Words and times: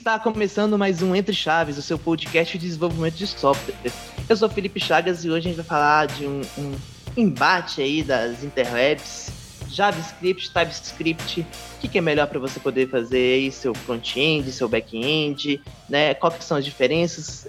está 0.00 0.18
começando 0.18 0.78
mais 0.78 1.02
um 1.02 1.14
Entre 1.14 1.34
Chaves, 1.34 1.76
o 1.76 1.82
seu 1.82 1.98
podcast 1.98 2.56
de 2.56 2.64
desenvolvimento 2.64 3.16
de 3.16 3.26
software. 3.26 3.92
Eu 4.26 4.34
sou 4.34 4.48
Felipe 4.48 4.80
Chagas 4.80 5.26
e 5.26 5.30
hoje 5.30 5.48
a 5.48 5.50
gente 5.50 5.56
vai 5.56 5.64
falar 5.66 6.06
de 6.06 6.26
um, 6.26 6.40
um 6.56 6.74
embate 7.18 7.82
aí 7.82 8.02
das 8.02 8.42
interwebs, 8.42 9.30
JavaScript, 9.68 10.54
TypeScript, 10.54 11.40
o 11.42 11.80
que, 11.80 11.88
que 11.88 11.98
é 11.98 12.00
melhor 12.00 12.28
para 12.28 12.38
você 12.38 12.58
poder 12.58 12.88
fazer 12.88 13.34
aí 13.34 13.52
seu 13.52 13.74
front-end, 13.74 14.50
seu 14.50 14.70
back-end, 14.70 15.60
né? 15.86 16.14
Quais 16.14 16.44
são 16.44 16.56
as 16.56 16.64
diferenças, 16.64 17.46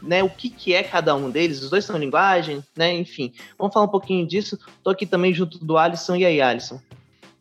né? 0.00 0.22
O 0.22 0.30
que, 0.30 0.50
que 0.50 0.74
é 0.74 0.84
cada 0.84 1.16
um 1.16 1.28
deles? 1.28 1.60
Os 1.64 1.68
dois 1.68 1.84
são 1.84 1.98
linguagem, 1.98 2.62
né? 2.76 2.94
Enfim, 2.94 3.32
vamos 3.58 3.74
falar 3.74 3.86
um 3.86 3.90
pouquinho 3.90 4.24
disso. 4.24 4.56
Estou 4.76 4.92
aqui 4.92 5.04
também 5.04 5.34
junto 5.34 5.58
do 5.58 5.76
Alisson. 5.76 6.14
E 6.14 6.24
aí, 6.24 6.40
Alisson? 6.40 6.80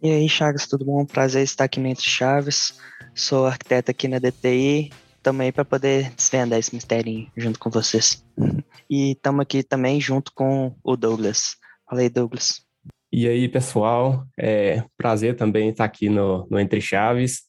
E 0.01 0.09
aí, 0.09 0.27
Chagas, 0.27 0.65
tudo 0.65 0.83
bom? 0.83 1.05
Prazer 1.05 1.43
estar 1.43 1.65
aqui 1.65 1.79
no 1.79 1.87
Entre 1.87 2.09
Chaves. 2.09 2.73
Sou 3.17 3.47
arquiteto 3.47 3.89
aqui 3.89 4.07
na 4.07 4.19
DTI, 4.19 4.91
também 5.23 5.51
para 5.51 5.65
poder 5.65 6.11
desvendar 6.11 6.59
esse 6.59 6.73
mistério 6.75 7.27
junto 7.35 7.59
com 7.59 7.69
vocês. 7.69 8.23
E 8.89 9.11
estamos 9.11 9.41
aqui 9.41 9.63
também 9.63 9.99
junto 9.99 10.31
com 10.33 10.73
o 10.81 10.95
Douglas. 10.95 11.57
Fala 11.89 12.01
aí, 12.01 12.09
Douglas. 12.09 12.61
E 13.11 13.27
aí, 13.27 13.49
pessoal, 13.49 14.25
é 14.39 14.81
prazer 14.95 15.35
também 15.35 15.67
estar 15.67 15.83
aqui 15.83 16.07
no, 16.07 16.47
no 16.49 16.57
Entre 16.57 16.79
Chaves. 16.79 17.41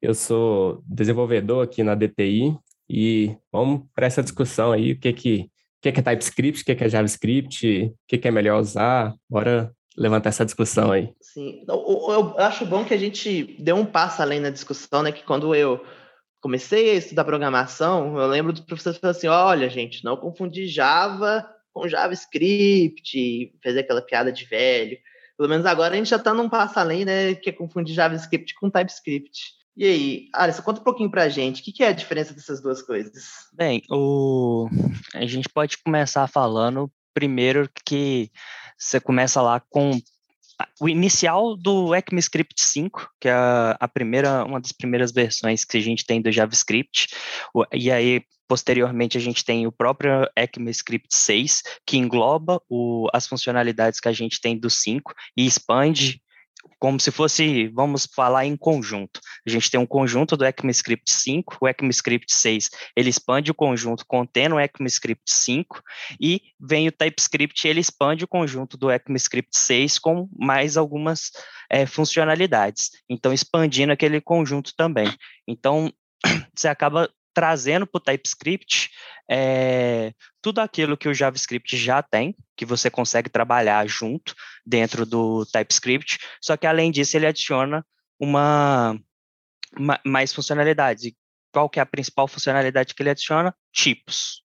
Eu 0.00 0.14
sou 0.14 0.82
desenvolvedor 0.86 1.62
aqui 1.62 1.82
na 1.82 1.94
DTI 1.94 2.56
e 2.88 3.36
vamos 3.52 3.82
para 3.94 4.06
essa 4.06 4.22
discussão 4.22 4.72
aí, 4.72 4.92
o 4.92 4.98
que 4.98 5.12
que, 5.12 5.40
o 5.40 5.82
que, 5.82 5.92
que 5.92 6.00
é 6.00 6.02
TypeScript, 6.02 6.62
o 6.62 6.64
que, 6.64 6.74
que 6.74 6.84
é 6.84 6.88
JavaScript, 6.88 7.84
o 7.84 7.94
que, 8.08 8.16
que 8.16 8.28
é 8.28 8.30
melhor 8.30 8.58
usar. 8.58 9.14
Bora 9.28 9.70
levantar 9.98 10.28
essa 10.30 10.44
discussão 10.44 10.92
aí. 10.92 11.12
Sim, 11.20 11.64
eu, 11.68 12.06
eu 12.08 12.38
acho 12.38 12.64
bom 12.64 12.84
que 12.84 12.94
a 12.94 12.98
gente 12.98 13.56
deu 13.58 13.76
um 13.76 13.84
passo 13.84 14.22
além 14.22 14.40
na 14.40 14.50
discussão, 14.50 15.02
né? 15.02 15.10
Que 15.10 15.24
quando 15.24 15.54
eu 15.54 15.84
comecei 16.40 16.90
a 16.90 16.94
estudar 16.94 17.24
programação, 17.24 18.16
eu 18.16 18.28
lembro 18.28 18.52
do 18.52 18.62
professor 18.62 18.94
falando 18.94 19.16
assim: 19.16 19.26
olha, 19.26 19.68
gente, 19.68 20.04
não 20.04 20.16
confundir 20.16 20.68
Java 20.68 21.46
com 21.72 21.88
JavaScript, 21.88 23.52
fazer 23.62 23.80
aquela 23.80 24.00
piada 24.00 24.32
de 24.32 24.44
velho. 24.44 24.96
Pelo 25.36 25.48
menos 25.48 25.66
agora 25.66 25.94
a 25.94 25.96
gente 25.96 26.10
já 26.10 26.16
está 26.16 26.32
num 26.32 26.48
passo 26.48 26.78
além, 26.78 27.04
né? 27.04 27.34
Que 27.34 27.50
é 27.50 27.52
confundir 27.52 27.94
JavaScript 27.94 28.54
com 28.54 28.70
TypeScript. 28.70 29.58
E 29.76 29.84
aí, 29.84 30.28
Alisson, 30.34 30.62
conta 30.62 30.80
um 30.80 30.84
pouquinho 30.84 31.10
pra 31.10 31.28
gente, 31.28 31.60
o 31.60 31.64
que, 31.64 31.70
que 31.70 31.84
é 31.84 31.88
a 31.88 31.92
diferença 31.92 32.34
dessas 32.34 32.60
duas 32.60 32.82
coisas? 32.82 33.26
Bem, 33.52 33.80
o... 33.88 34.68
a 35.14 35.24
gente 35.24 35.48
pode 35.48 35.78
começar 35.78 36.26
falando 36.26 36.90
primeiro 37.14 37.70
que 37.84 38.28
você 38.78 39.00
começa 39.00 39.42
lá 39.42 39.60
com 39.68 39.90
o 40.80 40.88
inicial 40.88 41.56
do 41.56 41.94
ECMAScript 41.94 42.60
5, 42.60 43.08
que 43.20 43.28
é 43.28 43.32
a 43.32 43.88
primeira, 43.88 44.44
uma 44.44 44.60
das 44.60 44.72
primeiras 44.72 45.12
versões 45.12 45.64
que 45.64 45.76
a 45.76 45.80
gente 45.80 46.04
tem 46.04 46.20
do 46.20 46.32
JavaScript, 46.32 47.08
e 47.72 47.90
aí 47.90 48.22
posteriormente 48.48 49.18
a 49.18 49.20
gente 49.20 49.44
tem 49.44 49.66
o 49.66 49.72
próprio 49.72 50.28
ECMAScript 50.34 51.08
6, 51.14 51.62
que 51.86 51.98
engloba 51.98 52.60
o, 52.68 53.06
as 53.12 53.26
funcionalidades 53.26 54.00
que 54.00 54.08
a 54.08 54.12
gente 54.12 54.40
tem 54.40 54.58
do 54.58 54.70
5 54.70 55.12
e 55.36 55.46
expande 55.46 56.20
como 56.78 57.00
se 57.00 57.10
fosse, 57.10 57.68
vamos 57.68 58.06
falar 58.06 58.46
em 58.46 58.56
conjunto. 58.56 59.20
A 59.46 59.50
gente 59.50 59.70
tem 59.70 59.80
um 59.80 59.86
conjunto 59.86 60.36
do 60.36 60.44
ECMAScript 60.44 61.10
5, 61.10 61.58
o 61.60 61.68
ECMAScript 61.68 62.32
6, 62.32 62.70
ele 62.96 63.10
expande 63.10 63.50
o 63.50 63.54
conjunto 63.54 64.04
contendo 64.06 64.56
o 64.56 64.60
ECMAScript 64.60 65.22
5, 65.26 65.82
e 66.20 66.40
vem 66.60 66.88
o 66.88 66.92
TypeScript, 66.92 67.66
ele 67.66 67.80
expande 67.80 68.24
o 68.24 68.28
conjunto 68.28 68.76
do 68.76 68.90
ECMAScript 68.90 69.56
6 69.56 69.98
com 69.98 70.28
mais 70.38 70.76
algumas 70.76 71.30
é, 71.70 71.86
funcionalidades. 71.86 72.90
Então, 73.08 73.32
expandindo 73.32 73.92
aquele 73.92 74.20
conjunto 74.20 74.72
também. 74.76 75.12
Então, 75.46 75.92
você 76.54 76.68
acaba 76.68 77.08
trazendo 77.34 77.86
para 77.86 77.98
o 77.98 78.02
TypeScript 78.02 78.90
é, 79.30 80.12
tudo 80.40 80.60
aquilo 80.60 80.96
que 80.96 81.08
o 81.08 81.14
JavaScript 81.14 81.76
já 81.76 82.02
tem, 82.02 82.34
que 82.56 82.64
você 82.64 82.90
consegue 82.90 83.28
trabalhar 83.28 83.86
junto 83.86 84.34
dentro 84.64 85.04
do 85.04 85.44
TypeScript, 85.46 86.18
só 86.40 86.56
que 86.56 86.66
além 86.66 86.90
disso 86.90 87.16
ele 87.16 87.26
adiciona 87.26 87.84
uma, 88.18 88.98
uma 89.76 90.00
mais 90.04 90.32
funcionalidades. 90.32 91.12
Qual 91.52 91.68
que 91.68 91.78
é 91.78 91.82
a 91.82 91.86
principal 91.86 92.26
funcionalidade 92.26 92.94
que 92.94 93.02
ele 93.02 93.10
adiciona? 93.10 93.54
Tipos, 93.72 94.42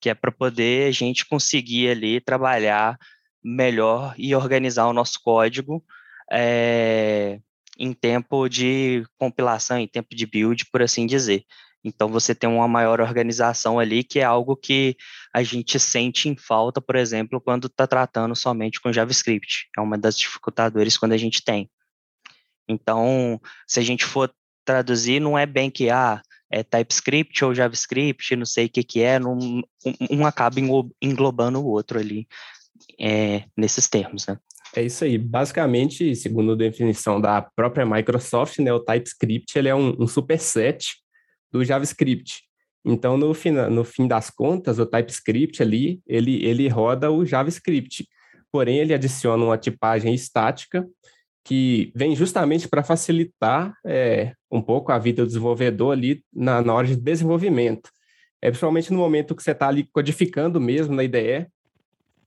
que 0.00 0.08
é 0.08 0.14
para 0.14 0.32
poder 0.32 0.88
a 0.88 0.92
gente 0.92 1.26
conseguir 1.26 1.90
ali 1.90 2.20
trabalhar 2.20 2.98
melhor 3.44 4.14
e 4.16 4.34
organizar 4.34 4.86
o 4.86 4.92
nosso 4.92 5.20
código 5.22 5.84
é, 6.30 7.40
em 7.78 7.92
tempo 7.92 8.48
de 8.48 9.04
compilação, 9.18 9.78
em 9.78 9.86
tempo 9.86 10.14
de 10.14 10.26
build, 10.26 10.66
por 10.70 10.82
assim 10.82 11.06
dizer. 11.06 11.44
Então 11.86 12.08
você 12.08 12.34
tem 12.34 12.50
uma 12.50 12.66
maior 12.66 13.00
organização 13.00 13.78
ali, 13.78 14.02
que 14.02 14.18
é 14.18 14.24
algo 14.24 14.56
que 14.56 14.96
a 15.32 15.44
gente 15.44 15.78
sente 15.78 16.28
em 16.28 16.36
falta, 16.36 16.80
por 16.80 16.96
exemplo, 16.96 17.40
quando 17.40 17.68
está 17.68 17.86
tratando 17.86 18.34
somente 18.34 18.80
com 18.80 18.92
JavaScript. 18.92 19.68
É 19.78 19.80
uma 19.80 19.96
das 19.96 20.18
dificultadores 20.18 20.98
quando 20.98 21.12
a 21.12 21.16
gente 21.16 21.44
tem. 21.44 21.70
Então, 22.68 23.40
se 23.68 23.78
a 23.78 23.82
gente 23.84 24.04
for 24.04 24.34
traduzir, 24.64 25.20
não 25.20 25.38
é 25.38 25.46
bem 25.46 25.70
que 25.70 25.88
ah, 25.88 26.20
é 26.50 26.64
TypeScript 26.64 27.44
ou 27.44 27.54
JavaScript, 27.54 28.34
não 28.34 28.46
sei 28.46 28.66
o 28.66 28.68
que, 28.68 28.82
que 28.82 29.00
é, 29.00 29.20
não, 29.20 29.38
um, 30.10 30.26
acaba 30.26 30.56
englobando 31.00 31.60
o 31.60 31.68
outro 31.68 32.00
ali 32.00 32.26
é, 32.98 33.44
nesses 33.56 33.88
termos, 33.88 34.26
né? 34.26 34.36
É 34.74 34.82
isso 34.82 35.04
aí. 35.04 35.16
Basicamente, 35.16 36.16
segundo 36.16 36.52
a 36.52 36.56
definição 36.56 37.20
da 37.20 37.40
própria 37.40 37.86
Microsoft, 37.86 38.58
né, 38.58 38.72
o 38.72 38.80
TypeScript 38.80 39.56
ele 39.56 39.68
é 39.68 39.74
um, 39.74 39.94
um 40.02 40.08
superset 40.08 40.96
do 41.56 41.64
JavaScript. 41.64 42.42
Então, 42.84 43.16
no 43.16 43.34
fim, 43.34 43.50
no 43.50 43.84
fim 43.84 44.06
das 44.06 44.30
contas, 44.30 44.78
o 44.78 44.86
TypeScript 44.86 45.60
ali, 45.62 46.00
ele, 46.06 46.44
ele 46.44 46.68
roda 46.68 47.10
o 47.10 47.24
JavaScript. 47.24 48.06
Porém, 48.52 48.78
ele 48.78 48.94
adiciona 48.94 49.44
uma 49.44 49.58
tipagem 49.58 50.14
estática 50.14 50.86
que 51.44 51.92
vem 51.94 52.14
justamente 52.14 52.68
para 52.68 52.82
facilitar 52.82 53.74
é, 53.84 54.32
um 54.50 54.60
pouco 54.60 54.92
a 54.92 54.98
vida 54.98 55.22
do 55.22 55.28
desenvolvedor 55.28 55.92
ali 55.92 56.22
na, 56.32 56.60
na 56.60 56.74
hora 56.74 56.86
de 56.86 56.96
desenvolvimento. 56.96 57.90
É, 58.42 58.50
principalmente 58.50 58.92
no 58.92 58.98
momento 58.98 59.34
que 59.34 59.42
você 59.42 59.52
está 59.52 59.68
ali 59.68 59.84
codificando 59.92 60.60
mesmo 60.60 60.94
na 60.94 61.04
IDE, 61.04 61.46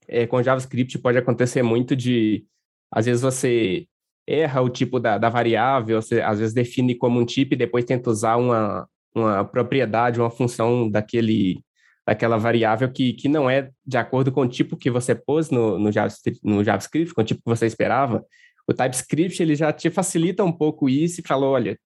é, 0.07 0.25
com 0.25 0.41
JavaScript 0.41 0.97
pode 1.00 1.17
acontecer 1.17 1.61
muito 1.63 1.96
de, 1.96 2.46
às 2.91 3.06
vezes 3.06 3.22
você 3.22 3.85
erra 4.28 4.61
o 4.61 4.69
tipo 4.69 5.00
da, 5.00 5.17
da 5.17 5.29
variável, 5.29 6.01
você 6.01 6.22
às 6.22 6.40
vezes 6.40 6.53
define 6.53 6.96
como 6.96 7.19
um 7.19 7.25
tipo 7.25 7.53
e 7.53 7.57
depois 7.57 7.85
tenta 7.85 8.09
usar 8.09 8.38
uma, 8.38 8.88
uma 9.16 9.44
propriedade, 9.44 10.20
uma 10.20 10.30
função 10.30 10.90
daquele, 10.90 11.64
daquela 12.06 12.38
variável 12.38 12.92
que, 12.92 13.14
que 13.14 13.28
não 13.28 13.50
é 13.50 13.70
de 13.86 13.97
acordo 13.97 14.31
com 14.31 14.42
o 14.42 14.47
tipo 14.47 14.78
que 14.78 14.90
você 14.90 15.16
pôs 15.16 15.50
no, 15.50 15.78
no, 15.78 15.92
JavaScript, 15.92 16.40
no 16.44 16.64
JavaScript, 16.64 17.14
com 17.14 17.22
o 17.22 17.25
tipo 17.25 17.42
que 17.42 17.50
você 17.50 17.66
esperava, 17.66 18.24
o 18.68 18.74
TypeScript 18.74 19.42
ele 19.42 19.56
já 19.56 19.74
te 19.74 19.90
facilita 19.90 20.44
um 20.44 20.52
pouco 20.52 20.88
isso 20.88 21.22
e 21.22 21.28
falou, 21.28 21.53
olha, 21.53 21.78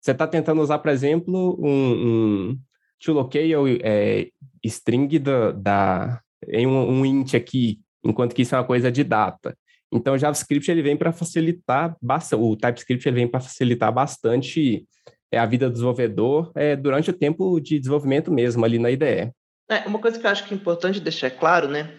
você 0.00 0.12
está 0.12 0.26
tentando 0.26 0.60
usar, 0.60 0.78
por 0.78 0.90
exemplo, 0.90 1.58
um, 1.60 2.50
um 2.50 2.58
to-locale 3.02 3.80
é, 3.82 4.28
string 4.62 5.18
da, 5.18 5.50
da, 5.52 6.20
em 6.46 6.66
um, 6.66 6.90
um 6.90 7.06
int 7.06 7.34
aqui, 7.34 7.80
enquanto 8.04 8.34
que 8.34 8.42
isso 8.42 8.54
é 8.54 8.58
uma 8.58 8.66
coisa 8.66 8.92
de 8.92 9.02
data. 9.02 9.56
Então, 9.90 10.14
o 10.14 10.18
JavaScript 10.18 10.70
ele 10.70 10.82
vem 10.82 10.96
para 10.96 11.12
facilitar, 11.12 11.96
o 12.32 12.56
TypeScript 12.56 13.08
ele 13.08 13.16
vem 13.16 13.28
para 13.28 13.40
facilitar 13.40 13.92
bastante 13.92 14.86
é 15.30 15.38
a 15.38 15.46
vida 15.46 15.68
do 15.68 15.72
desenvolvedor 15.72 16.52
é, 16.54 16.76
durante 16.76 17.10
o 17.10 17.12
tempo 17.12 17.60
de 17.60 17.78
desenvolvimento 17.78 18.30
mesmo, 18.30 18.64
ali 18.64 18.78
na 18.78 18.90
IDE. 18.90 19.32
É, 19.68 19.78
uma 19.86 19.98
coisa 19.98 20.18
que 20.18 20.26
eu 20.26 20.30
acho 20.30 20.46
que 20.46 20.54
é 20.54 20.56
importante 20.56 21.00
deixar 21.00 21.30
claro, 21.30 21.68
né? 21.68 21.98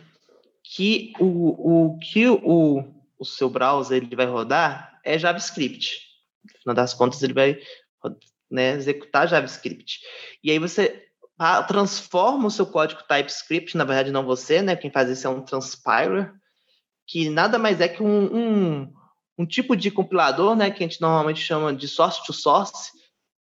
Que 0.64 1.14
o, 1.20 1.94
o 1.94 2.00
que 2.00 2.28
o, 2.28 2.84
o 3.20 3.26
seu 3.26 3.50
browser 3.50 3.98
ele 3.98 4.16
vai 4.16 4.26
rodar 4.26 5.00
é 5.04 5.18
JavaScript. 5.18 6.00
No 6.44 6.60
final 6.60 6.76
das 6.76 6.94
contas, 6.94 7.22
ele 7.24 7.34
vai 7.34 7.58
né, 8.50 8.74
executar 8.74 9.28
JavaScript. 9.28 10.00
E 10.44 10.52
aí 10.52 10.60
você 10.60 11.04
transforma 11.68 12.48
o 12.48 12.52
seu 12.52 12.66
código 12.66 13.04
TypeScript, 13.04 13.76
na 13.76 13.84
verdade 13.84 14.12
não 14.12 14.26
você, 14.26 14.62
né? 14.62 14.76
Quem 14.76 14.92
faz 14.92 15.10
isso 15.10 15.28
é 15.28 15.30
um 15.30 15.42
transpiler, 15.42 16.32
que 17.08 17.30
nada 17.30 17.60
mais 17.60 17.82
é 17.82 17.88
que 17.88 18.02
um, 18.02 18.36
um, 18.36 18.94
um 19.38 19.46
tipo 19.46 19.76
de 19.76 19.92
compilador, 19.92 20.56
né? 20.56 20.72
Que 20.72 20.84
a 20.84 20.88
gente 20.88 21.02
normalmente 21.02 21.42
chama 21.42 21.74
de 21.74 21.88
source 21.88 22.24
to 22.26 22.32
source, 22.32 22.92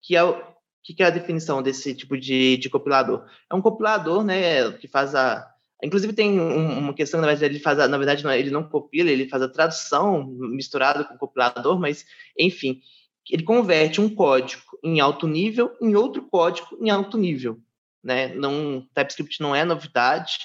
que 0.02 0.16
é 0.16 0.22
o 0.22 0.52
que, 0.84 0.94
que 0.94 1.02
é 1.02 1.06
a 1.06 1.10
definição 1.10 1.62
desse 1.62 1.94
tipo 1.94 2.18
de, 2.18 2.56
de 2.56 2.68
compilador? 2.68 3.24
É 3.48 3.54
um 3.54 3.62
compilador, 3.62 4.24
né, 4.24 4.72
que 4.72 4.88
faz 4.88 5.14
a 5.14 5.48
Inclusive 5.82 6.12
tem 6.12 6.40
um, 6.40 6.78
uma 6.78 6.94
questão, 6.94 7.20
na 7.20 7.26
verdade, 7.26 7.52
ele 7.52 7.58
faz, 7.58 7.78
a, 7.80 7.88
na 7.88 7.98
verdade, 7.98 8.22
não, 8.22 8.32
ele 8.32 8.50
não 8.50 8.62
compila, 8.62 9.10
ele 9.10 9.28
faz 9.28 9.42
a 9.42 9.48
tradução 9.48 10.24
misturado 10.24 11.04
com 11.04 11.14
o 11.14 11.18
compilador, 11.18 11.78
mas, 11.78 12.06
enfim, 12.38 12.80
ele 13.28 13.42
converte 13.42 14.00
um 14.00 14.08
código 14.08 14.62
em 14.82 15.00
alto 15.00 15.26
nível 15.26 15.72
em 15.80 15.96
outro 15.96 16.22
código 16.22 16.68
em 16.80 16.88
alto 16.88 17.18
nível, 17.18 17.58
né? 18.02 18.32
Não, 18.34 18.86
TypeScript 18.94 19.40
não 19.40 19.54
é 19.56 19.64
novidade 19.64 20.38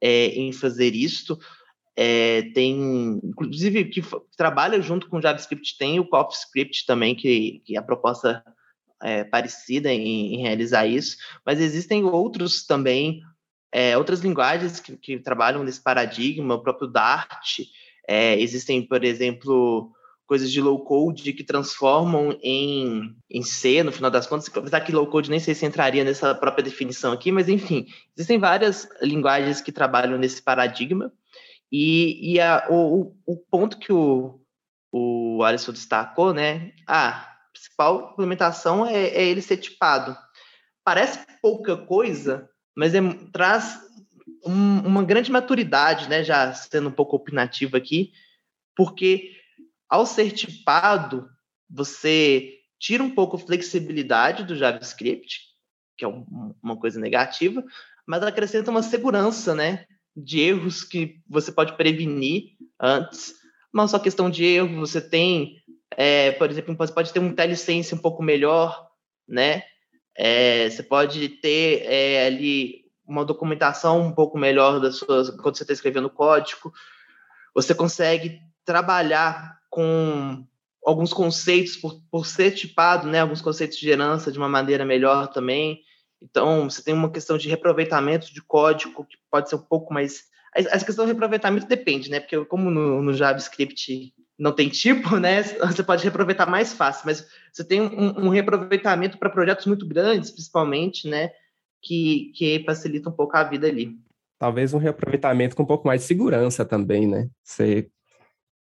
é, 0.00 0.26
em 0.28 0.52
fazer 0.52 0.94
isso. 0.94 1.36
É, 1.96 2.42
tem, 2.52 3.20
inclusive, 3.24 3.86
que 3.86 4.02
trabalha 4.36 4.80
junto 4.80 5.08
com 5.08 5.20
JavaScript, 5.20 5.78
tem 5.78 5.98
o 5.98 6.06
CoffeeScript 6.06 6.84
também, 6.86 7.14
que, 7.14 7.62
que 7.64 7.76
a 7.76 7.82
proposta 7.82 8.44
é, 9.02 9.24
parecida 9.24 9.92
em, 9.92 10.34
em, 10.34 10.42
realizar 10.42 10.86
isso, 10.86 11.16
mas 11.44 11.60
existem 11.60 12.04
outros 12.04 12.64
também, 12.66 13.20
é, 13.72 13.96
outras 13.96 14.20
linguagens 14.20 14.80
que, 14.80 14.96
que, 14.96 15.18
trabalham 15.18 15.62
nesse 15.62 15.82
paradigma, 15.82 16.54
o 16.54 16.62
próprio 16.62 16.88
Dart, 16.88 17.60
é, 18.08 18.40
existem, 18.40 18.82
por 18.82 19.04
exemplo, 19.04 19.92
coisas 20.26 20.50
de 20.50 20.60
low 20.60 20.78
code 20.84 21.32
que 21.32 21.44
transformam 21.44 22.36
em, 22.42 23.14
em 23.30 23.42
C, 23.42 23.82
no 23.82 23.92
final 23.92 24.10
das 24.10 24.26
contas, 24.26 24.50
apesar 24.54 24.80
que 24.80 24.92
low 24.92 25.06
code 25.06 25.30
nem 25.30 25.40
sei 25.40 25.54
se 25.54 25.66
entraria 25.66 26.04
nessa 26.04 26.34
própria 26.34 26.64
definição 26.64 27.12
aqui, 27.12 27.30
mas 27.30 27.48
enfim, 27.48 27.86
existem 28.16 28.38
várias 28.38 28.88
linguagens 29.02 29.60
que 29.60 29.72
trabalham 29.72 30.18
nesse 30.18 30.42
paradigma, 30.42 31.12
e, 31.70 32.34
e 32.34 32.40
a, 32.40 32.66
o, 32.70 33.14
o 33.26 33.36
ponto 33.36 33.78
que 33.78 33.92
o, 33.92 34.40
o 34.92 35.42
Alisson 35.42 35.72
destacou, 35.72 36.32
né? 36.32 36.72
Ah, 36.86 37.35
principal 37.76 38.12
implementação 38.12 38.86
é, 38.86 39.08
é 39.08 39.24
ele 39.26 39.42
ser 39.42 39.58
tipado. 39.58 40.16
Parece 40.84 41.26
pouca 41.42 41.76
coisa, 41.76 42.48
mas 42.74 42.94
é, 42.94 43.00
traz 43.32 43.78
um, 44.44 44.80
uma 44.80 45.04
grande 45.04 45.30
maturidade, 45.30 46.08
né? 46.08 46.24
Já 46.24 46.52
sendo 46.54 46.88
um 46.88 46.92
pouco 46.92 47.16
opinativo 47.16 47.76
aqui, 47.76 48.12
porque 48.74 49.32
ao 49.88 50.06
ser 50.06 50.32
tipado, 50.32 51.28
você 51.68 52.54
tira 52.78 53.02
um 53.02 53.10
pouco 53.10 53.36
a 53.36 53.40
flexibilidade 53.40 54.44
do 54.44 54.56
JavaScript, 54.56 55.40
que 55.96 56.04
é 56.04 56.08
um, 56.08 56.54
uma 56.62 56.76
coisa 56.76 56.98
negativa, 57.00 57.64
mas 58.06 58.22
acrescenta 58.22 58.70
uma 58.70 58.82
segurança, 58.82 59.54
né? 59.54 59.84
De 60.16 60.40
erros 60.40 60.82
que 60.82 61.20
você 61.28 61.52
pode 61.52 61.76
prevenir 61.76 62.56
antes 62.80 63.34
não 63.76 63.86
só 63.86 63.98
questão 63.98 64.30
de 64.30 64.42
erro, 64.42 64.80
você 64.80 65.02
tem, 65.02 65.62
é, 65.94 66.32
por 66.32 66.50
exemplo, 66.50 66.74
você 66.76 66.92
pode 66.92 67.12
ter 67.12 67.20
um 67.20 67.28
IntelliSense 67.28 67.94
um 67.94 67.98
pouco 67.98 68.22
melhor, 68.22 68.88
né? 69.28 69.62
É, 70.16 70.68
você 70.68 70.82
pode 70.82 71.28
ter 71.28 71.82
é, 71.84 72.26
ali 72.26 72.86
uma 73.06 73.24
documentação 73.24 74.00
um 74.00 74.12
pouco 74.12 74.38
melhor 74.38 74.80
das 74.80 74.96
suas 74.96 75.30
quando 75.30 75.56
você 75.56 75.62
está 75.62 75.72
escrevendo 75.72 76.10
código. 76.10 76.72
Você 77.54 77.74
consegue 77.74 78.40
trabalhar 78.64 79.58
com 79.70 80.44
alguns 80.84 81.12
conceitos 81.12 81.76
por, 81.76 82.00
por 82.10 82.26
ser 82.26 82.52
tipado, 82.52 83.06
né? 83.06 83.20
Alguns 83.20 83.42
conceitos 83.42 83.76
de 83.76 83.88
herança 83.88 84.32
de 84.32 84.38
uma 84.38 84.48
maneira 84.48 84.84
melhor 84.84 85.28
também. 85.28 85.80
Então, 86.20 86.68
você 86.68 86.82
tem 86.82 86.94
uma 86.94 87.10
questão 87.10 87.36
de 87.36 87.48
reaproveitamento 87.48 88.32
de 88.32 88.42
código 88.42 89.04
que 89.04 89.18
pode 89.30 89.48
ser 89.48 89.56
um 89.56 89.62
pouco 89.62 89.92
mais 89.92 90.24
essa 90.56 90.86
questão 90.86 91.04
do 91.04 91.08
reaproveitamento 91.08 91.66
depende, 91.66 92.10
né? 92.10 92.18
Porque 92.18 92.42
como 92.46 92.70
no, 92.70 93.02
no, 93.02 93.12
JavaScript 93.12 94.14
não 94.38 94.52
tem 94.52 94.68
tipo, 94.68 95.16
né? 95.16 95.42
Você 95.66 95.82
pode 95.82 96.02
reaproveitar 96.02 96.48
mais 96.48 96.72
fácil, 96.72 97.02
mas 97.06 97.26
você 97.52 97.64
tem 97.64 97.80
um, 97.80 98.26
um 98.26 98.28
reaproveitamento 98.28 99.18
para 99.18 99.30
projetos 99.30 99.66
muito 99.66 99.86
grandes, 99.86 100.30
principalmente, 100.30 101.08
né? 101.08 101.30
Que, 101.82 102.32
que 102.34 102.64
facilita 102.64 103.08
um 103.08 103.12
pouco 103.12 103.36
a 103.36 103.44
vida 103.44 103.66
ali. 103.66 103.96
Talvez 104.38 104.74
um 104.74 104.78
reaproveitamento 104.78 105.56
com 105.56 105.62
um 105.62 105.66
pouco 105.66 105.86
mais 105.86 106.02
de 106.02 106.06
segurança 106.06 106.64
também, 106.64 107.06
né? 107.06 107.28
Você 107.42 107.88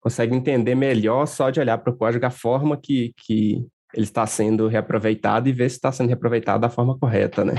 consegue 0.01 0.35
entender 0.35 0.75
melhor 0.75 1.27
só 1.27 1.49
de 1.49 1.61
olhar 1.61 1.79
para 1.79 1.93
o 1.93 1.97
código 1.97 2.27
a 2.27 2.31
forma 2.31 2.77
que, 2.77 3.15
que 3.17 3.65
ele 3.95 4.05
está 4.05 4.27
sendo 4.27 4.67
reaproveitado 4.69 5.49
e 5.49 5.53
ver 5.53 5.71
se 5.71 5.77
está 5.77 5.93
sendo 5.93 6.09
reaproveitado 6.09 6.61
da 6.61 6.69
forma 6.69 6.99
correta, 6.99 7.45
né? 7.45 7.55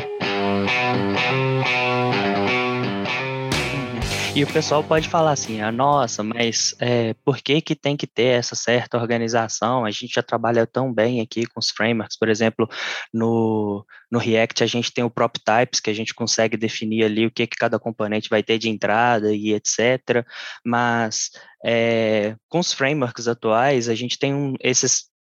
E 4.35 4.44
o 4.44 4.51
pessoal 4.51 4.83
pode 4.83 5.07
falar 5.09 5.31
assim, 5.31 5.62
ah, 5.62 5.71
nossa, 5.71 6.24
mas 6.24 6.74
é, 6.80 7.13
por 7.24 7.38
que 7.38 7.62
que 7.62 7.75
tem 7.75 7.95
que 7.95 8.07
ter 8.07 8.39
essa 8.39 8.56
certa 8.56 8.97
organização? 8.97 9.85
A 9.85 9.91
gente 9.91 10.15
já 10.15 10.24
trabalha 10.24 10.65
tão 10.65 10.91
bem 10.91 11.21
aqui 11.21 11.45
com 11.45 11.59
os 11.59 11.69
frameworks, 11.69 12.18
por 12.18 12.27
exemplo, 12.27 12.68
no, 13.13 13.85
no 14.12 14.18
React 14.18 14.63
a 14.63 14.65
gente 14.65 14.91
tem 14.91 15.03
o 15.03 15.09
prop 15.09 15.38
types, 15.38 15.80
que 15.80 15.91
a 15.91 15.94
gente 15.94 16.15
consegue 16.15 16.57
definir 16.57 17.03
ali 17.03 17.27
o 17.27 17.31
que, 17.31 17.45
que 17.45 17.56
cada 17.56 17.77
componente 17.77 18.27
vai 18.27 18.41
ter 18.41 18.57
de 18.57 18.69
entrada 18.69 19.31
e 19.31 19.53
etc. 19.53 20.25
Mas 20.65 21.30
é, 21.63 22.35
com 22.50 22.57
os 22.57 22.74
frameworks 22.74 23.27
atuais, 23.27 23.88
a 23.88 23.94
gente 23.94 24.18
tem 24.18 24.33
um, 24.33 24.56
esses 24.62 25.12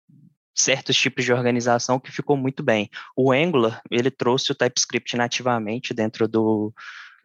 certos 0.55 0.97
tipos 0.97 1.23
de 1.23 1.35
organização 1.35 2.01
que 2.01 2.11
ficou 2.11 2.35
muito 2.39 2.63
bem. 2.63 2.89
O 3.15 3.31
Angular, 3.31 3.83
ele 3.91 4.11
trouxe 4.11 4.53
o 4.53 4.55
TypeScript 4.55 5.19
nativamente 5.19 5.93
dentro 5.93 6.27
do, 6.27 6.73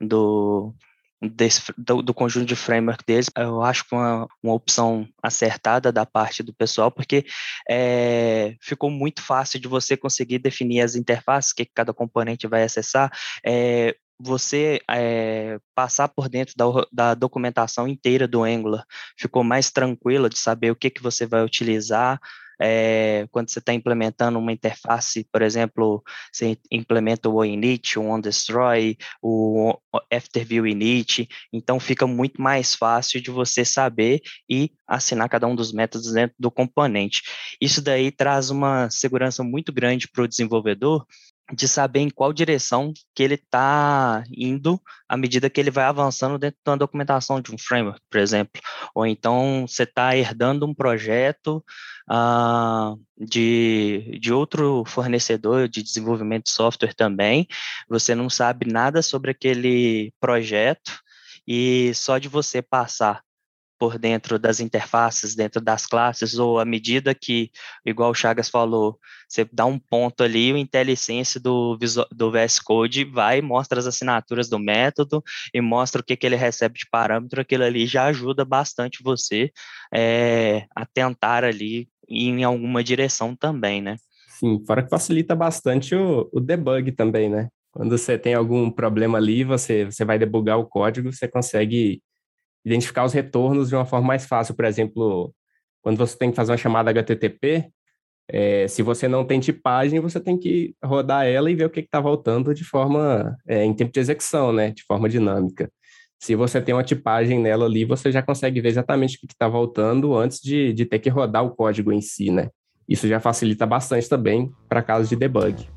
do, 0.01 0.73
desse, 1.21 1.61
do, 1.77 2.01
do, 2.01 2.13
conjunto 2.13 2.45
de 2.45 2.55
framework 2.55 3.03
deles, 3.05 3.29
eu 3.35 3.63
acho 3.63 3.87
que 3.87 3.95
uma, 3.95 4.27
uma 4.43 4.53
opção 4.53 5.07
acertada 5.21 5.91
da 5.91 6.05
parte 6.05 6.43
do 6.43 6.53
pessoal, 6.53 6.91
porque 6.91 7.25
é, 7.69 8.55
ficou 8.61 8.89
muito 8.89 9.21
fácil 9.21 9.59
de 9.59 9.67
você 9.67 9.97
conseguir 9.97 10.39
definir 10.39 10.81
as 10.81 10.95
interfaces 10.95 11.53
que 11.53 11.65
cada 11.65 11.93
componente 11.93 12.47
vai 12.47 12.63
acessar. 12.63 13.11
É, 13.45 13.95
você 14.19 14.79
é, 14.89 15.59
passar 15.75 16.07
por 16.07 16.27
dentro 16.27 16.55
da, 16.57 16.65
da, 16.91 17.13
documentação 17.13 17.87
inteira 17.87 18.27
do 18.27 18.43
Angular 18.43 18.83
ficou 19.15 19.43
mais 19.43 19.69
tranquilo 19.69 20.27
de 20.27 20.39
saber 20.39 20.71
o 20.71 20.75
que, 20.75 20.89
que 20.89 21.03
você 21.03 21.25
vai 21.27 21.43
utilizar, 21.43 22.19
é, 22.59 23.27
quando 23.31 23.49
você 23.49 23.59
está 23.59 23.73
implementando 23.73 24.39
uma 24.39 24.51
interface, 24.51 25.27
por 25.31 25.41
exemplo, 25.41 26.03
você 26.31 26.57
implementa 26.71 27.29
o 27.29 27.43
init, 27.43 27.99
o 27.99 28.03
onDestroy, 28.03 28.97
o 29.21 29.77
afterview 30.11 30.65
init, 30.65 31.27
então 31.51 31.79
fica 31.79 32.07
muito 32.07 32.41
mais 32.41 32.75
fácil 32.75 33.21
de 33.21 33.31
você 33.31 33.63
saber 33.63 34.21
e 34.49 34.71
assinar 34.87 35.29
cada 35.29 35.47
um 35.47 35.55
dos 35.55 35.71
métodos 35.71 36.11
dentro 36.11 36.35
do 36.39 36.49
componente. 36.49 37.21
Isso 37.61 37.81
daí 37.81 38.11
traz 38.11 38.49
uma 38.49 38.89
segurança 38.89 39.43
muito 39.43 39.71
grande 39.71 40.07
para 40.07 40.23
o 40.23 40.27
desenvolvedor, 40.27 41.05
de 41.53 41.67
saber 41.67 42.01
em 42.01 42.09
qual 42.09 42.33
direção 42.33 42.93
que 43.15 43.23
ele 43.23 43.35
está 43.35 44.23
indo 44.31 44.81
à 45.07 45.15
medida 45.15 45.49
que 45.49 45.59
ele 45.59 45.71
vai 45.71 45.85
avançando 45.85 46.37
dentro 46.37 46.59
da 46.65 46.75
documentação 46.75 47.39
de 47.39 47.53
um 47.53 47.57
framework, 47.57 48.01
por 48.09 48.19
exemplo. 48.19 48.61
Ou 48.93 49.05
então 49.05 49.65
você 49.67 49.83
está 49.83 50.15
herdando 50.15 50.65
um 50.65 50.73
projeto 50.73 51.63
uh, 52.11 52.99
de, 53.17 54.19
de 54.19 54.33
outro 54.33 54.83
fornecedor 54.85 55.69
de 55.69 55.81
desenvolvimento 55.81 56.45
de 56.45 56.51
software 56.51 56.93
também, 56.93 57.47
você 57.87 58.13
não 58.13 58.29
sabe 58.29 58.69
nada 58.69 59.01
sobre 59.01 59.31
aquele 59.31 60.13
projeto 60.19 60.99
e 61.47 61.93
só 61.93 62.17
de 62.17 62.27
você 62.27 62.61
passar 62.61 63.21
por 63.79 63.97
dentro 63.97 64.39
das 64.39 64.59
interfaces, 64.59 65.35
dentro 65.35 65.61
das 65.61 65.85
classes, 65.85 66.37
ou 66.37 66.59
à 66.59 66.65
medida 66.65 67.13
que, 67.13 67.51
igual 67.85 68.11
o 68.11 68.15
Chagas 68.15 68.49
falou, 68.49 68.99
você 69.27 69.47
dá 69.51 69.65
um 69.65 69.77
ponto 69.77 70.23
ali, 70.23 70.51
o 70.51 70.57
IntelliSense 70.57 71.39
do, 71.39 71.77
do 72.11 72.31
VS 72.31 72.59
Code 72.59 73.03
vai, 73.05 73.41
mostra 73.41 73.79
as 73.79 73.87
assinaturas 73.87 74.49
do 74.49 74.59
método 74.59 75.23
e 75.53 75.61
mostra 75.61 76.01
o 76.01 76.03
que, 76.03 76.15
que 76.15 76.25
ele 76.25 76.35
recebe 76.35 76.79
de 76.79 76.87
parâmetro, 76.89 77.41
aquilo 77.41 77.63
ali 77.63 77.85
já 77.85 78.05
ajuda 78.05 78.43
bastante 78.43 79.03
você 79.03 79.51
é, 79.93 80.65
a 80.75 80.85
tentar 80.85 81.43
ali 81.43 81.87
em 82.09 82.43
alguma 82.43 82.83
direção 82.83 83.35
também, 83.35 83.81
né? 83.81 83.97
Sim, 84.39 84.63
fora 84.65 84.83
que 84.83 84.89
facilita 84.89 85.35
bastante 85.35 85.95
o, 85.95 86.29
o 86.31 86.39
debug 86.39 86.91
também, 86.91 87.29
né? 87.29 87.49
Quando 87.71 87.97
você 87.97 88.17
tem 88.17 88.33
algum 88.33 88.71
problema 88.71 89.17
ali, 89.17 89.43
você, 89.43 89.85
você 89.85 90.03
vai 90.05 90.17
debugar 90.17 90.57
o 90.57 90.65
código, 90.65 91.11
você 91.11 91.27
consegue 91.27 92.01
identificar 92.67 93.05
os 93.05 93.13
retornos 93.13 93.69
de 93.69 93.75
uma 93.75 93.85
forma 93.85 94.07
mais 94.07 94.25
fácil. 94.25 94.53
Por 94.53 94.65
exemplo, 94.65 95.33
quando 95.81 95.97
você 95.97 96.17
tem 96.17 96.29
que 96.29 96.35
fazer 96.35 96.51
uma 96.51 96.57
chamada 96.57 96.89
HTTP, 96.91 97.71
é, 98.29 98.67
se 98.67 98.83
você 98.83 99.07
não 99.07 99.23
tem 99.23 99.39
tipagem, 99.39 100.01
você 100.01 100.19
tem 100.19 100.37
que 100.37 100.75
rodar 100.83 101.25
ela 101.25 101.49
e 101.49 101.55
ver 101.55 101.65
o 101.65 101.69
que 101.69 101.79
está 101.79 102.01
voltando 102.01 102.53
de 102.53 102.65
forma 102.65 103.37
é, 103.47 103.63
em 103.63 103.73
tempo 103.73 103.91
de 103.91 103.99
execução, 103.99 104.51
né? 104.51 104.71
De 104.71 104.83
forma 104.83 105.07
dinâmica. 105.07 105.71
Se 106.19 106.35
você 106.35 106.59
tem 106.59 106.75
uma 106.75 106.83
tipagem 106.83 107.39
nela 107.39 107.65
ali, 107.65 107.85
você 107.85 108.11
já 108.11 108.21
consegue 108.21 108.59
ver 108.59 108.69
exatamente 108.69 109.15
o 109.15 109.19
que 109.19 109.27
está 109.27 109.47
voltando 109.47 110.15
antes 110.15 110.41
de, 110.41 110.73
de 110.73 110.85
ter 110.85 110.99
que 110.99 111.09
rodar 111.09 111.45
o 111.45 111.51
código 111.51 111.91
em 111.93 112.01
si, 112.01 112.29
né? 112.29 112.49
Isso 112.89 113.07
já 113.07 113.19
facilita 113.19 113.65
bastante 113.65 114.09
também 114.09 114.51
para 114.67 114.81
casos 114.81 115.07
de 115.07 115.15
debug. 115.15 115.67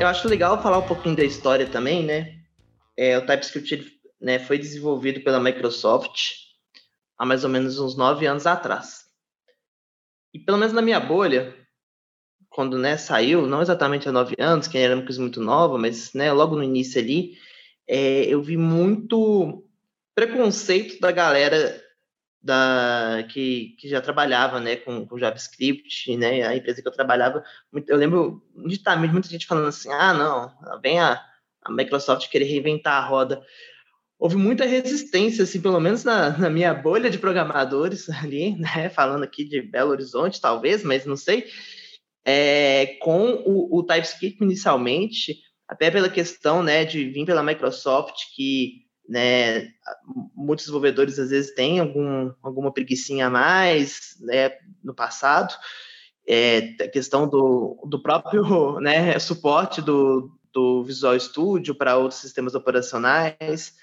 Eu 0.00 0.06
acho 0.06 0.26
legal 0.26 0.62
falar 0.62 0.78
um 0.78 0.86
pouquinho 0.86 1.14
da 1.14 1.22
história 1.22 1.66
também, 1.66 2.02
né? 2.02 2.40
É, 2.96 3.18
o 3.18 3.26
TypeScript 3.26 4.00
né, 4.18 4.38
foi 4.38 4.56
desenvolvido 4.56 5.20
pela 5.20 5.38
Microsoft 5.38 6.18
há 7.18 7.26
mais 7.26 7.44
ou 7.44 7.50
menos 7.50 7.78
uns 7.78 7.94
nove 7.94 8.24
anos 8.24 8.46
atrás. 8.46 9.04
E 10.32 10.38
pelo 10.38 10.56
menos 10.56 10.72
na 10.72 10.80
minha 10.80 10.98
bolha, 10.98 11.54
quando 12.48 12.78
né, 12.78 12.96
saiu, 12.96 13.46
não 13.46 13.60
exatamente 13.60 14.08
há 14.08 14.12
nove 14.12 14.34
anos, 14.38 14.66
que 14.66 14.78
era 14.78 14.94
uma 14.94 15.04
coisa 15.04 15.20
muito 15.20 15.38
nova, 15.38 15.76
mas 15.76 16.14
né, 16.14 16.32
logo 16.32 16.56
no 16.56 16.64
início 16.64 16.98
ali, 16.98 17.36
é, 17.86 18.24
eu 18.24 18.42
vi 18.42 18.56
muito 18.56 19.68
preconceito 20.14 20.98
da 20.98 21.12
galera 21.12 21.78
da 22.42 23.24
que, 23.30 23.76
que 23.78 23.88
já 23.88 24.00
trabalhava 24.00 24.58
né, 24.60 24.76
com, 24.76 25.06
com 25.06 25.18
JavaScript, 25.18 26.16
né, 26.16 26.42
a 26.46 26.56
empresa 26.56 26.80
que 26.80 26.88
eu 26.88 26.92
trabalhava, 26.92 27.44
eu 27.86 27.96
lembro 27.96 28.42
nitidamente 28.54 29.12
muita 29.12 29.28
gente 29.28 29.46
falando 29.46 29.68
assim, 29.68 29.90
ah, 29.92 30.14
não, 30.14 30.80
vem 30.80 30.98
a, 30.98 31.22
a 31.62 31.70
Microsoft 31.70 32.30
querer 32.30 32.46
reinventar 32.46 32.94
a 32.94 33.06
roda. 33.06 33.42
houve 34.18 34.36
muita 34.36 34.64
resistência, 34.64 35.44
assim, 35.44 35.60
pelo 35.60 35.78
menos 35.80 36.02
na, 36.02 36.36
na, 36.38 36.48
minha 36.48 36.72
bolha 36.72 37.10
de 37.10 37.18
programadores 37.18 38.08
ali, 38.22 38.56
né, 38.56 38.88
falando 38.88 39.22
aqui 39.22 39.44
de 39.44 39.60
Belo 39.60 39.90
Horizonte, 39.90 40.40
talvez, 40.40 40.82
mas 40.82 41.04
não 41.04 41.16
sei, 41.16 41.46
é, 42.24 42.96
com 43.00 43.42
o, 43.44 43.78
o, 43.78 43.82
TypeScript 43.82 44.42
inicialmente, 44.42 45.40
até 45.68 45.90
pela 45.90 46.08
questão, 46.08 46.62
né, 46.62 46.86
de 46.86 47.04
vir 47.10 47.26
pela 47.26 47.42
Microsoft, 47.42 48.34
que, 48.34 48.86
né, 49.10 49.72
muitos 50.36 50.66
desenvolvedores 50.66 51.18
às 51.18 51.30
vezes 51.30 51.52
têm 51.52 51.80
algum, 51.80 52.32
alguma 52.40 52.72
preguiçinha 52.72 53.26
a 53.26 53.30
mais, 53.30 54.16
né, 54.20 54.52
no 54.84 54.94
passado, 54.94 55.52
é, 56.26 56.76
a 56.80 56.88
questão 56.88 57.28
do, 57.28 57.76
do 57.88 58.00
próprio, 58.00 58.78
né, 58.78 59.18
suporte 59.18 59.82
do, 59.82 60.30
do 60.52 60.84
Visual 60.84 61.18
Studio 61.18 61.74
para 61.74 61.96
outros 61.96 62.20
sistemas 62.20 62.54
operacionais, 62.54 63.74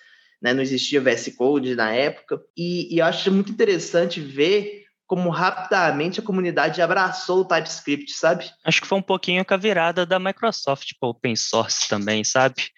né? 0.41 0.53
não 0.53 0.62
existia 0.62 1.01
VS 1.01 1.36
Code 1.36 1.75
na 1.75 1.91
época, 1.91 2.41
e, 2.55 2.96
e 2.96 3.00
eu 3.00 3.05
acho 3.05 3.29
muito 3.29 3.51
interessante 3.51 4.22
ver 4.22 4.86
como 5.05 5.29
rapidamente 5.29 6.19
a 6.19 6.24
comunidade 6.24 6.81
abraçou 6.81 7.41
o 7.41 7.46
TypeScript, 7.46 8.13
sabe? 8.13 8.50
Acho 8.63 8.81
que 8.81 8.88
foi 8.88 8.98
um 8.98 9.01
pouquinho 9.01 9.43
com 9.43 9.53
a 9.53 9.57
virada 9.57 10.05
da 10.05 10.19
Microsoft 10.19 10.91
para 11.00 11.10
open 11.10 11.36
source 11.36 11.88
também, 11.88 12.25
sabe? 12.25 12.69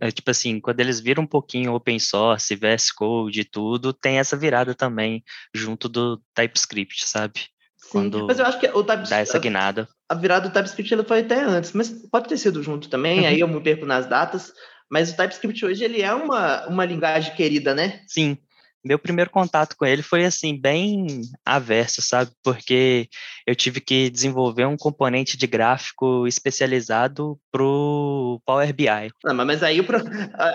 É, 0.00 0.10
tipo 0.10 0.30
assim, 0.30 0.60
quando 0.60 0.80
eles 0.80 0.98
viram 1.00 1.24
um 1.24 1.26
pouquinho 1.26 1.74
open 1.74 1.98
source, 1.98 2.56
VS 2.56 2.90
Code 2.90 3.40
e 3.40 3.44
tudo, 3.44 3.92
tem 3.92 4.18
essa 4.18 4.36
virada 4.36 4.74
também 4.74 5.22
junto 5.54 5.88
do 5.88 6.22
TypeScript, 6.34 7.06
sabe? 7.06 7.40
Sim, 7.76 7.88
quando 7.90 8.26
mas 8.26 8.38
eu 8.38 8.46
acho 8.46 8.58
que 8.58 8.66
o 8.66 8.82
TypeScript. 8.82 9.10
Dá 9.10 9.18
essa 9.18 9.38
guinada. 9.38 9.88
A, 10.08 10.14
a 10.14 10.18
virada 10.18 10.48
do 10.48 10.52
TypeScript 10.52 10.94
ela 10.94 11.04
foi 11.04 11.20
até 11.20 11.42
antes, 11.42 11.72
mas 11.72 11.90
pode 12.10 12.28
ter 12.28 12.38
sido 12.38 12.62
junto 12.62 12.88
também, 12.88 13.20
uhum. 13.20 13.26
aí 13.26 13.40
eu 13.40 13.48
me 13.48 13.60
perco 13.60 13.84
nas 13.84 14.06
datas. 14.06 14.52
Mas 14.90 15.10
o 15.10 15.16
TypeScript 15.16 15.64
hoje 15.66 15.84
ele 15.84 16.00
é 16.00 16.14
uma, 16.14 16.66
uma 16.66 16.84
linguagem 16.84 17.34
querida, 17.34 17.74
né? 17.74 18.00
Sim, 18.06 18.38
meu 18.84 18.98
primeiro 18.98 19.30
contato 19.30 19.76
com 19.76 19.84
ele 19.84 20.02
foi 20.02 20.24
assim 20.24 20.58
bem 20.58 21.22
averso, 21.44 22.00
sabe? 22.00 22.30
Porque 22.42 23.08
eu 23.46 23.54
tive 23.54 23.80
que 23.80 24.08
desenvolver 24.08 24.66
um 24.66 24.76
componente 24.76 25.36
de 25.36 25.46
gráfico 25.46 26.26
especializado 26.26 27.38
pro 27.50 28.40
Power 28.46 28.72
BI. 28.72 29.10
Não, 29.24 29.44
mas 29.44 29.62
aí, 29.62 29.82
pro... 29.82 29.98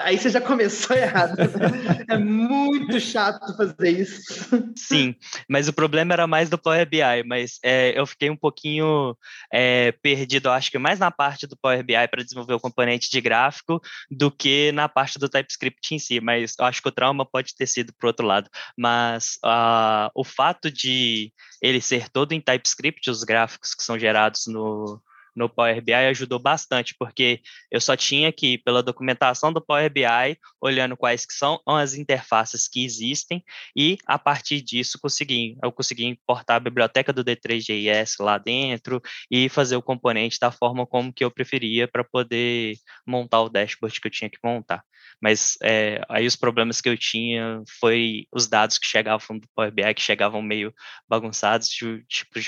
aí 0.01 0.17
você 0.17 0.29
já 0.29 0.39
começou 0.39 0.95
errado. 0.95 1.35
é 2.09 2.17
muito 2.17 2.99
chato 2.99 3.55
fazer 3.57 3.89
isso. 3.89 4.71
Sim, 4.77 5.15
mas 5.49 5.67
o 5.67 5.73
problema 5.73 6.13
era 6.13 6.27
mais 6.27 6.49
do 6.49 6.57
Power 6.57 6.87
BI, 6.87 7.23
mas 7.25 7.59
é, 7.63 7.99
eu 7.99 8.05
fiquei 8.05 8.29
um 8.29 8.37
pouquinho 8.37 9.15
é, 9.51 9.91
perdido, 10.01 10.49
acho 10.49 10.71
que 10.71 10.77
mais 10.77 10.99
na 10.99 11.11
parte 11.11 11.45
do 11.45 11.57
Power 11.57 11.83
BI 11.83 12.07
para 12.09 12.23
desenvolver 12.23 12.53
o 12.53 12.59
componente 12.59 13.09
de 13.09 13.19
gráfico 13.19 13.81
do 14.09 14.31
que 14.31 14.71
na 14.71 14.87
parte 14.87 15.19
do 15.19 15.29
TypeScript 15.29 15.93
em 15.93 15.99
si, 15.99 16.21
mas 16.21 16.55
eu 16.57 16.65
acho 16.65 16.81
que 16.81 16.89
o 16.89 16.91
trauma 16.91 17.25
pode 17.25 17.53
ter 17.55 17.67
sido 17.67 17.93
pro 17.93 18.12
outro 18.13 18.25
lado. 18.25 18.49
Mas 18.77 19.37
uh, 19.43 20.09
o 20.15 20.23
fato 20.23 20.71
de 20.71 21.31
ele 21.61 21.81
ser 21.81 22.09
todo 22.09 22.31
em 22.31 22.41
TypeScript, 22.41 23.09
os 23.09 23.23
gráficos 23.23 23.73
que 23.73 23.83
são 23.83 23.97
gerados 23.97 24.47
no, 24.47 25.01
no 25.35 25.49
Power 25.49 25.81
BI 25.81 25.93
ajudou 25.93 26.39
bastante, 26.39 26.95
porque 26.97 27.41
eu 27.71 27.81
só 27.81 27.95
tinha 27.95 28.31
que 28.31 28.57
pela 28.57 28.83
documentação 28.83 29.51
do 29.51 29.61
Power 29.61 29.91
BI, 29.91 30.37
olhando 30.61 30.97
quais 30.97 31.25
que 31.25 31.33
são 31.33 31.59
as 31.67 31.93
interfaces 31.95 32.67
que 32.67 32.83
existem, 32.83 33.43
e 33.75 33.97
a 34.05 34.17
partir 34.19 34.61
disso 34.61 34.99
consegui, 35.01 35.57
eu 35.63 35.71
consegui 35.71 36.05
importar 36.05 36.55
a 36.55 36.59
biblioteca 36.59 37.11
do 37.11 37.23
D3JS 37.23 38.15
lá 38.19 38.37
dentro 38.37 39.01
e 39.29 39.49
fazer 39.49 39.75
o 39.75 39.81
componente 39.81 40.39
da 40.39 40.51
forma 40.51 40.85
como 40.85 41.13
que 41.13 41.23
eu 41.23 41.31
preferia 41.31 41.87
para 41.87 42.03
poder 42.03 42.75
montar 43.05 43.41
o 43.41 43.49
dashboard 43.49 43.99
que 43.99 44.07
eu 44.07 44.11
tinha 44.11 44.29
que 44.29 44.39
montar. 44.43 44.83
Mas 45.21 45.57
é, 45.61 46.01
aí 46.09 46.25
os 46.25 46.35
problemas 46.35 46.81
que 46.81 46.89
eu 46.89 46.97
tinha 46.97 47.61
foi 47.79 48.27
os 48.31 48.47
dados 48.47 48.77
que 48.77 48.85
chegavam 48.85 49.39
do 49.39 49.47
Power 49.55 49.71
BI, 49.71 49.93
que 49.93 50.01
chegavam 50.01 50.41
meio 50.41 50.73
bagunçados 51.07 51.69
de, 51.69 52.03
tipo, 52.07 52.39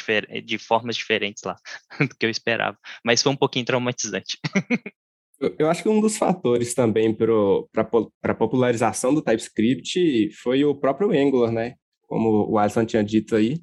de 0.43 0.57
formas 0.57 0.95
diferentes 0.95 1.43
lá 1.43 1.55
do 1.99 2.15
que 2.15 2.25
eu 2.25 2.29
esperava. 2.29 2.74
Mas 3.03 3.21
foi 3.21 3.31
um 3.31 3.35
pouquinho 3.35 3.65
traumatizante. 3.65 4.37
Eu 5.59 5.69
acho 5.69 5.83
que 5.83 5.89
um 5.89 5.99
dos 5.99 6.17
fatores 6.17 6.73
também 6.73 7.13
para 7.13 7.83
a 8.23 8.35
popularização 8.35 9.13
do 9.13 9.21
TypeScript 9.21 10.31
foi 10.41 10.63
o 10.63 10.73
próprio 10.73 11.11
Angular, 11.11 11.51
né? 11.51 11.75
Como 12.07 12.49
o 12.49 12.57
Alisson 12.57 12.85
tinha 12.85 13.03
dito 13.03 13.35
aí, 13.35 13.59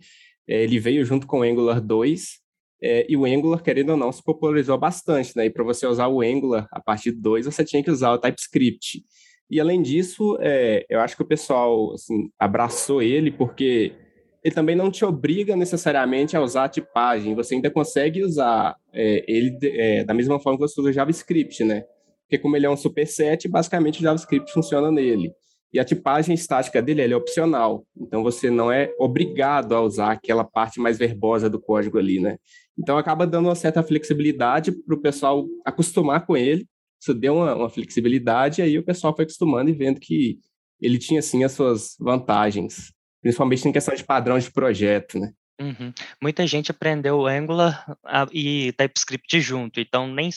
ele 0.46 0.78
veio 0.78 1.04
junto 1.04 1.26
com 1.26 1.38
o 1.38 1.42
Angular 1.42 1.80
2 1.80 2.42
é, 2.82 3.06
e 3.08 3.16
o 3.16 3.24
Angular, 3.24 3.62
querendo 3.62 3.90
ou 3.90 3.96
não, 3.96 4.10
se 4.10 4.22
popularizou 4.22 4.76
bastante, 4.76 5.36
né? 5.36 5.46
E 5.46 5.50
para 5.50 5.64
você 5.64 5.86
usar 5.86 6.08
o 6.08 6.20
Angular 6.20 6.68
a 6.72 6.80
partir 6.80 7.12
do 7.12 7.22
2, 7.22 7.46
você 7.46 7.64
tinha 7.64 7.82
que 7.82 7.90
usar 7.90 8.12
o 8.12 8.18
TypeScript. 8.18 9.02
E 9.48 9.60
além 9.60 9.80
disso, 9.80 10.36
é, 10.40 10.84
eu 10.88 11.00
acho 11.00 11.16
que 11.16 11.22
o 11.22 11.26
pessoal 11.26 11.92
assim, 11.92 12.30
abraçou 12.38 13.00
ele 13.00 13.30
porque 13.30 13.94
ele 14.42 14.54
também 14.54 14.74
não 14.74 14.90
te 14.90 15.04
obriga 15.04 15.54
necessariamente 15.54 16.36
a 16.36 16.40
usar 16.40 16.64
a 16.64 16.68
tipagem. 16.68 17.34
Você 17.34 17.54
ainda 17.54 17.70
consegue 17.70 18.24
usar 18.24 18.76
é, 18.92 19.24
ele 19.28 19.56
é, 19.62 20.04
da 20.04 20.12
mesma 20.12 20.40
forma 20.40 20.58
que 20.58 20.66
você 20.66 20.80
usa 20.80 20.92
JavaScript, 20.92 21.62
né? 21.62 21.84
Porque 22.22 22.38
como 22.38 22.56
ele 22.56 22.66
é 22.66 22.70
um 22.70 22.76
superset, 22.76 23.48
basicamente 23.48 24.00
o 24.00 24.02
JavaScript 24.02 24.52
funciona 24.52 24.90
nele. 24.90 25.32
E 25.72 25.78
a 25.78 25.84
tipagem 25.84 26.34
estática 26.34 26.82
dele 26.82 27.02
é 27.02 27.16
opcional. 27.16 27.86
Então 27.96 28.22
você 28.22 28.50
não 28.50 28.70
é 28.70 28.92
obrigado 28.98 29.74
a 29.74 29.80
usar 29.80 30.12
aquela 30.12 30.44
parte 30.44 30.80
mais 30.80 30.98
verbosa 30.98 31.48
do 31.48 31.60
código 31.60 31.98
ali, 31.98 32.20
né? 32.20 32.36
Então 32.78 32.98
acaba 32.98 33.26
dando 33.26 33.46
uma 33.46 33.54
certa 33.54 33.82
flexibilidade 33.82 34.72
para 34.72 34.94
o 34.94 35.00
pessoal 35.00 35.46
acostumar 35.64 36.26
com 36.26 36.36
ele. 36.36 36.66
Isso 37.00 37.14
deu 37.14 37.36
uma, 37.36 37.54
uma 37.54 37.70
flexibilidade 37.70 38.60
e 38.60 38.64
aí 38.64 38.78
o 38.78 38.84
pessoal 38.84 39.14
foi 39.14 39.24
acostumando 39.24 39.70
e 39.70 39.72
vendo 39.72 40.00
que 40.00 40.38
ele 40.80 40.98
tinha 40.98 41.22
sim 41.22 41.44
as 41.44 41.52
suas 41.52 41.96
vantagens, 41.98 42.92
principalmente 43.22 43.66
em 43.66 43.72
questão 43.72 43.94
de 43.94 44.04
padrão 44.04 44.38
de 44.38 44.50
projeto, 44.50 45.18
né? 45.18 45.32
Uhum. 45.60 45.92
Muita 46.20 46.46
gente 46.46 46.70
aprendeu 46.70 47.26
Angular 47.26 47.86
e 48.32 48.72
TypeScript 48.72 49.40
junto, 49.40 49.80
então 49.80 50.08
nem 50.08 50.30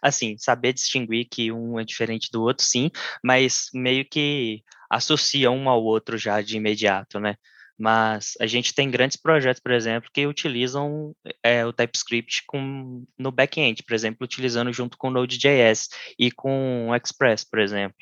assim 0.00 0.36
saber 0.38 0.72
distinguir 0.72 1.26
que 1.28 1.50
um 1.50 1.78
é 1.80 1.84
diferente 1.84 2.30
do 2.30 2.42
outro, 2.42 2.64
sim, 2.64 2.90
mas 3.22 3.68
meio 3.74 4.04
que 4.04 4.62
associa 4.88 5.50
um 5.50 5.68
ao 5.68 5.82
outro 5.82 6.16
já 6.16 6.40
de 6.40 6.56
imediato, 6.56 7.18
né? 7.18 7.34
Mas 7.76 8.34
a 8.40 8.46
gente 8.46 8.72
tem 8.72 8.88
grandes 8.88 9.16
projetos, 9.16 9.60
por 9.60 9.72
exemplo, 9.72 10.08
que 10.12 10.24
utilizam 10.28 11.12
é, 11.42 11.66
o 11.66 11.72
TypeScript 11.72 12.44
com, 12.46 13.04
no 13.18 13.32
back-end, 13.32 13.82
por 13.82 13.94
exemplo, 13.94 14.18
utilizando 14.22 14.72
junto 14.72 14.96
com 14.96 15.10
Node.js 15.10 15.88
e 16.16 16.30
com 16.30 16.94
Express, 16.94 17.42
por 17.42 17.58
exemplo, 17.58 17.96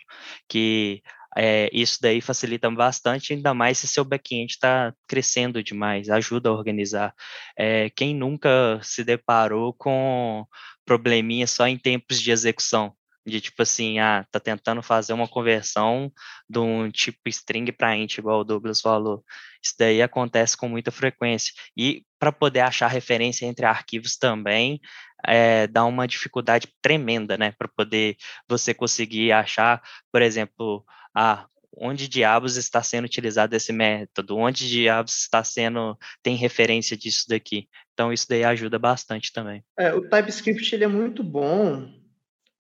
que 0.47 1.03
é, 1.37 1.71
isso 1.73 1.99
daí 2.01 2.21
facilita 2.21 2.71
bastante, 2.71 3.33
ainda 3.33 3.55
mais 3.55 3.79
se 3.79 3.87
seu 3.87 4.05
back-end 4.05 4.53
está 4.53 4.95
crescendo 5.07 5.63
demais, 5.63 6.11
ajuda 6.11 6.49
a 6.51 6.53
organizar. 6.53 7.15
É, 7.57 7.91
quem 7.91 8.15
nunca 8.15 8.79
se 8.83 9.03
deparou 9.05 9.73
com 9.73 10.47
probleminha 10.85 11.47
só 11.47 11.67
em 11.67 11.79
tempos 11.79 12.21
de 12.21 12.31
execução? 12.31 12.95
De 13.25 13.41
tipo 13.41 13.63
assim, 13.63 14.01
ah, 14.01 14.27
tá 14.33 14.41
tentando 14.41 14.83
fazer 14.83 15.13
uma 15.13 15.29
conversão 15.29 16.13
de 16.49 16.59
um 16.59 16.91
tipo 16.91 17.21
string 17.29 17.71
para 17.71 17.97
int, 17.97 18.19
igual 18.19 18.41
o 18.41 18.45
Douglas 18.45 18.81
falou. 18.81 19.25
Isso 19.63 19.75
daí 19.79 20.03
acontece 20.03 20.57
com 20.57 20.69
muita 20.69 20.91
frequência. 20.91 21.53
E 21.77 22.05
para 22.19 22.33
poder 22.33 22.61
achar 22.61 22.89
referência 22.89 23.47
entre 23.47 23.65
arquivos 23.65 24.17
também, 24.17 24.81
é, 25.25 25.69
dá 25.69 25.85
uma 25.85 26.09
dificuldade 26.09 26.69
tremenda, 26.83 27.39
né? 27.39 27.53
Para 27.53 27.69
poder 27.69 28.17
você 28.49 28.75
conseguir 28.75 29.31
achar, 29.31 29.81
por 30.11 30.21
exemplo, 30.21 30.85
ah, 31.15 31.47
onde 31.77 32.09
diabos 32.09 32.57
está 32.57 32.83
sendo 32.83 33.07
utilizado 33.07 33.55
esse 33.55 33.73
método, 33.73 34.37
onde 34.37 34.69
diabos 34.69 35.19
está 35.19 35.43
sendo, 35.43 35.99
tem 36.23 36.37
referência 36.37 36.97
disso 36.97 37.27
daqui. 37.29 37.69
Então, 37.95 38.13
isso 38.13 38.27
daí 38.29 38.45
ajuda 38.45 38.79
bastante 38.79 39.33
também. 39.33 39.65
É, 39.79 39.93
o 39.95 40.03
TypeScript 40.03 40.75
ele 40.75 40.85
é 40.85 40.89
muito 40.89 41.23
bom 41.23 41.89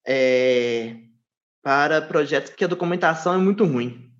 é, 0.06 0.96
para 1.62 2.02
projetos 2.02 2.52
que 2.52 2.64
a 2.64 2.68
documentação 2.68 3.34
é 3.34 3.38
muito 3.38 3.64
ruim. 3.64 4.10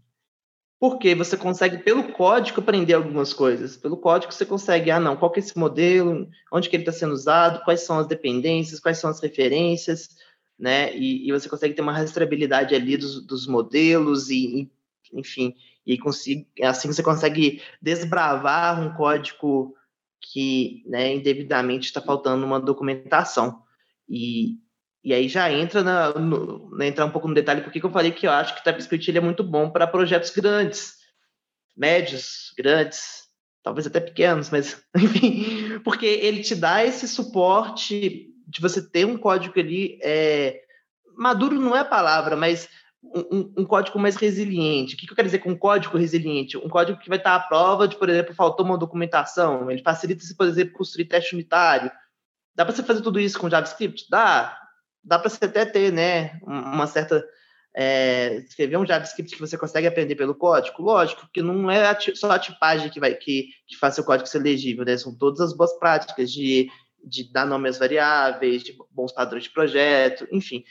Porque 0.79 1.15
você 1.15 1.37
consegue, 1.37 1.79
pelo 1.79 2.13
código, 2.13 2.61
aprender 2.61 2.95
algumas 2.95 3.33
coisas. 3.33 3.77
Pelo 3.77 3.97
código, 3.97 4.33
você 4.33 4.45
consegue, 4.45 4.91
ah, 4.91 4.99
não, 4.99 5.17
qual 5.17 5.31
que 5.31 5.39
é 5.39 5.43
esse 5.43 5.57
modelo, 5.57 6.29
onde 6.53 6.69
que 6.69 6.75
ele 6.75 6.83
está 6.83 6.91
sendo 6.93 7.13
usado, 7.13 7.65
quais 7.65 7.83
são 7.83 8.01
as 8.01 8.09
dependências, 8.09 8.81
quais 8.81 8.99
são 8.99 9.09
as 9.09 9.21
referências, 9.21 10.09
né? 10.59 10.95
E, 10.97 11.29
e 11.29 11.33
você 11.33 11.49
consegue 11.49 11.75
ter 11.75 11.83
uma 11.83 11.93
rastreabilidade 11.93 12.75
ali 12.75 12.97
dos, 12.97 13.25
dos 13.27 13.47
modelos 13.47 14.31
e, 14.31 14.63
e, 14.63 14.71
enfim, 15.13 15.55
e 15.87 15.99
consigo, 15.99 16.47
assim 16.63 16.89
você 16.89 17.03
consegue 17.03 17.61
desbravar 17.81 18.81
um 18.81 18.95
código 18.95 19.75
que, 20.21 20.85
né, 20.87 21.15
indevidamente 21.15 21.87
está 21.87 22.01
faltando 22.01 22.47
uma 22.47 22.61
documentação. 22.61 23.63
E, 24.09 24.57
e 25.03 25.13
aí 25.13 25.29
já 25.29 25.53
entra 25.53 25.83
na, 25.83 26.15
no, 26.15 26.71
né, 26.77 26.87
entrar 26.87 27.05
um 27.05 27.11
pouco 27.11 27.27
no 27.27 27.35
detalhe 27.35 27.63
porque 27.63 27.85
eu 27.85 27.91
falei 27.91 28.13
que 28.13 28.27
eu 28.27 28.31
acho 28.31 28.55
que 28.55 28.61
o 28.61 28.65
TypeScript 28.65 29.11
ele 29.11 29.19
é 29.19 29.23
muito 29.23 29.43
bom 29.43 29.69
para 29.69 29.87
projetos 29.87 30.31
grandes, 30.31 30.99
médios, 31.77 32.53
grandes, 32.57 33.25
talvez 33.63 33.87
até 33.87 33.99
pequenos, 33.99 34.51
mas 34.51 34.81
enfim, 34.97 35.81
porque 35.81 36.07
ele 36.07 36.43
te 36.43 36.55
dá 36.55 36.85
esse 36.85 37.09
suporte 37.09 38.32
de 38.53 38.61
você 38.61 38.83
ter 38.83 39.07
um 39.07 39.17
código 39.17 39.59
ali 39.59 39.99
é, 40.03 40.61
maduro 41.17 41.59
não 41.59 41.75
é 41.75 41.81
a 41.81 41.85
palavra, 41.85 42.37
mas 42.37 42.69
um, 43.03 43.53
um, 43.59 43.65
código 43.65 43.99
mais 43.99 44.15
resiliente. 44.15 44.95
O 44.95 44.99
que, 44.99 45.11
eu 45.11 45.17
quero 45.17 45.27
dizer 45.27 45.39
com 45.39 45.51
um 45.51 45.59
código 45.59 45.97
resiliente? 45.99 46.57
Um 46.59 46.69
código 46.69 46.99
que 46.99 47.09
vai 47.09 47.19
estar 47.19 47.35
à 47.35 47.41
prova 47.41 47.89
de, 47.89 47.97
por 47.97 48.09
exemplo, 48.09 48.35
faltou 48.35 48.65
uma 48.65 48.79
documentação. 48.79 49.71
Ele 49.71 49.83
facilita 49.83 50.23
se, 50.23 50.37
por 50.37 50.47
exemplo, 50.47 50.75
construir 50.75 51.07
teste 51.07 51.35
unitário. 51.35 51.91
Dá 52.55 52.65
para 52.65 52.75
você 52.75 52.83
fazer 52.83 53.03
tudo 53.03 53.19
isso 53.19 53.39
com 53.39 53.51
JavaScript? 53.51 54.07
Dá. 54.09 54.57
Dá 55.03 55.19
para 55.19 55.31
você 55.31 55.45
até 55.47 55.65
ter, 55.65 55.93
né, 55.93 56.39
uma 56.47 56.87
certa 56.87 57.25
é, 57.75 58.37
escrever 58.37 58.77
um 58.77 58.87
JavaScript 58.87 59.35
que 59.35 59.41
você 59.41 59.57
consegue 59.57 59.87
aprender 59.87 60.15
pelo 60.15 60.35
código? 60.35 60.83
Lógico, 60.83 61.29
que 61.33 61.43
não 61.43 61.71
é 61.71 61.99
só 62.15 62.31
a 62.31 62.39
tipagem 62.39 62.91
que 62.91 63.01
vai 63.01 63.15
que, 63.15 63.49
que 63.67 63.77
faz 63.79 63.95
seu 63.95 64.05
código 64.05 64.29
ser 64.29 64.41
legível, 64.41 64.85
né? 64.85 64.97
São 64.97 65.17
todas 65.17 65.41
as 65.41 65.57
boas 65.57 65.73
práticas 65.79 66.31
de, 66.31 66.69
de 67.05 67.31
dar 67.33 67.47
nome 67.47 67.69
às 67.69 67.79
variáveis, 67.79 68.63
de 68.63 68.77
bons 68.91 69.13
padrões 69.13 69.45
de 69.45 69.51
projeto, 69.51 70.27
enfim 70.31 70.65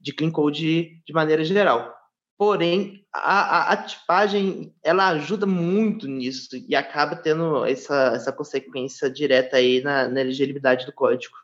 de 0.00 0.12
clean 0.12 0.30
code 0.30 1.02
de 1.04 1.12
maneira 1.12 1.44
geral. 1.44 1.96
Porém, 2.36 3.04
a, 3.12 3.40
a, 3.40 3.72
a, 3.72 3.76
tipagem 3.78 4.72
ela 4.84 5.08
ajuda 5.08 5.44
muito 5.44 6.06
nisso 6.06 6.50
e 6.68 6.76
acaba 6.76 7.16
tendo 7.16 7.64
essa, 7.64 8.12
essa 8.14 8.32
consequência 8.32 9.10
direta 9.10 9.56
aí 9.56 9.82
na, 9.82 10.08
na 10.08 10.22
legibilidade 10.22 10.86
do 10.86 10.92
código. 10.92 11.34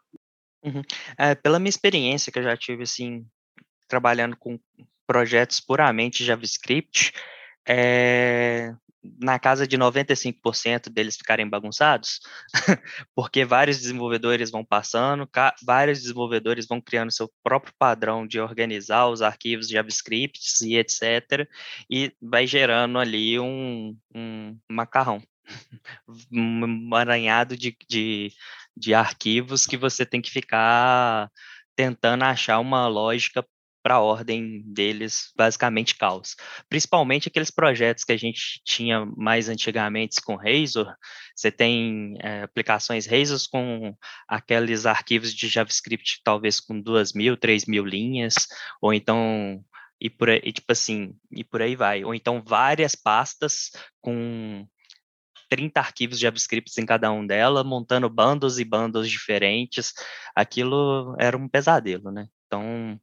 Uhum. 0.64 0.82
É, 1.18 1.34
pela 1.34 1.58
minha 1.58 1.68
experiência 1.68 2.30
que 2.30 2.38
eu 2.38 2.44
já 2.44 2.56
tive 2.56 2.84
assim 2.84 3.26
trabalhando 3.88 4.36
com 4.36 4.58
projetos 5.04 5.58
puramente 5.58 6.24
JavaScript, 6.24 7.12
é, 7.68 8.72
na 9.20 9.38
casa 9.38 9.66
de 9.66 9.76
95% 9.76 10.88
deles 10.90 11.16
ficarem 11.16 11.48
bagunçados, 11.48 12.20
porque 13.14 13.44
vários 13.44 13.78
desenvolvedores 13.78 14.50
vão 14.50 14.64
passando, 14.64 15.28
vários 15.62 16.00
desenvolvedores 16.00 16.66
vão 16.66 16.80
criando 16.80 17.12
seu 17.12 17.30
próprio 17.42 17.74
padrão 17.78 18.26
de 18.26 18.40
organizar 18.40 19.08
os 19.08 19.22
arquivos 19.22 19.68
JavaScript 19.68 20.40
e 20.66 20.76
etc. 20.76 21.48
E 21.90 22.12
vai 22.20 22.46
gerando 22.46 22.98
ali 22.98 23.38
um, 23.38 23.96
um 24.14 24.58
macarrão, 24.70 25.22
um 26.32 26.64
emaranhado 26.64 27.56
de, 27.56 27.76
de, 27.88 28.32
de 28.76 28.94
arquivos 28.94 29.66
que 29.66 29.76
você 29.76 30.06
tem 30.06 30.22
que 30.22 30.30
ficar 30.30 31.30
tentando 31.76 32.22
achar 32.22 32.58
uma 32.60 32.86
lógica 32.86 33.44
para 33.84 33.96
a 33.96 34.00
ordem 34.00 34.62
deles, 34.64 35.30
basicamente 35.36 35.94
caos. 35.94 36.34
Principalmente 36.70 37.28
aqueles 37.28 37.50
projetos 37.50 38.02
que 38.02 38.12
a 38.12 38.16
gente 38.16 38.62
tinha 38.64 39.04
mais 39.14 39.50
antigamente 39.50 40.22
com 40.22 40.36
Razor, 40.36 40.96
você 41.36 41.52
tem 41.52 42.16
é, 42.20 42.44
aplicações 42.44 43.06
Razor 43.06 43.38
com 43.52 43.94
aqueles 44.26 44.86
arquivos 44.86 45.34
de 45.34 45.48
JavaScript 45.48 46.22
talvez 46.24 46.60
com 46.60 46.80
duas 46.80 47.12
mil, 47.12 47.36
três 47.36 47.66
mil 47.66 47.84
linhas, 47.84 48.34
ou 48.80 48.94
então 48.94 49.62
e 50.00 50.08
por 50.08 50.30
aí, 50.30 50.50
tipo 50.50 50.72
assim, 50.72 51.14
e 51.30 51.44
por 51.44 51.60
aí 51.60 51.76
vai. 51.76 52.04
Ou 52.04 52.14
então 52.14 52.42
várias 52.42 52.94
pastas 52.94 53.70
com 54.00 54.66
30 55.50 55.78
arquivos 55.78 56.18
JavaScript 56.18 56.80
em 56.80 56.86
cada 56.86 57.12
um 57.12 57.26
dela, 57.26 57.62
montando 57.62 58.08
bandos 58.08 58.58
e 58.58 58.64
bandos 58.64 59.10
diferentes. 59.10 59.92
Aquilo 60.34 61.14
era 61.18 61.36
um 61.36 61.48
pesadelo, 61.48 62.10
né? 62.10 62.28
Então, 62.46 62.98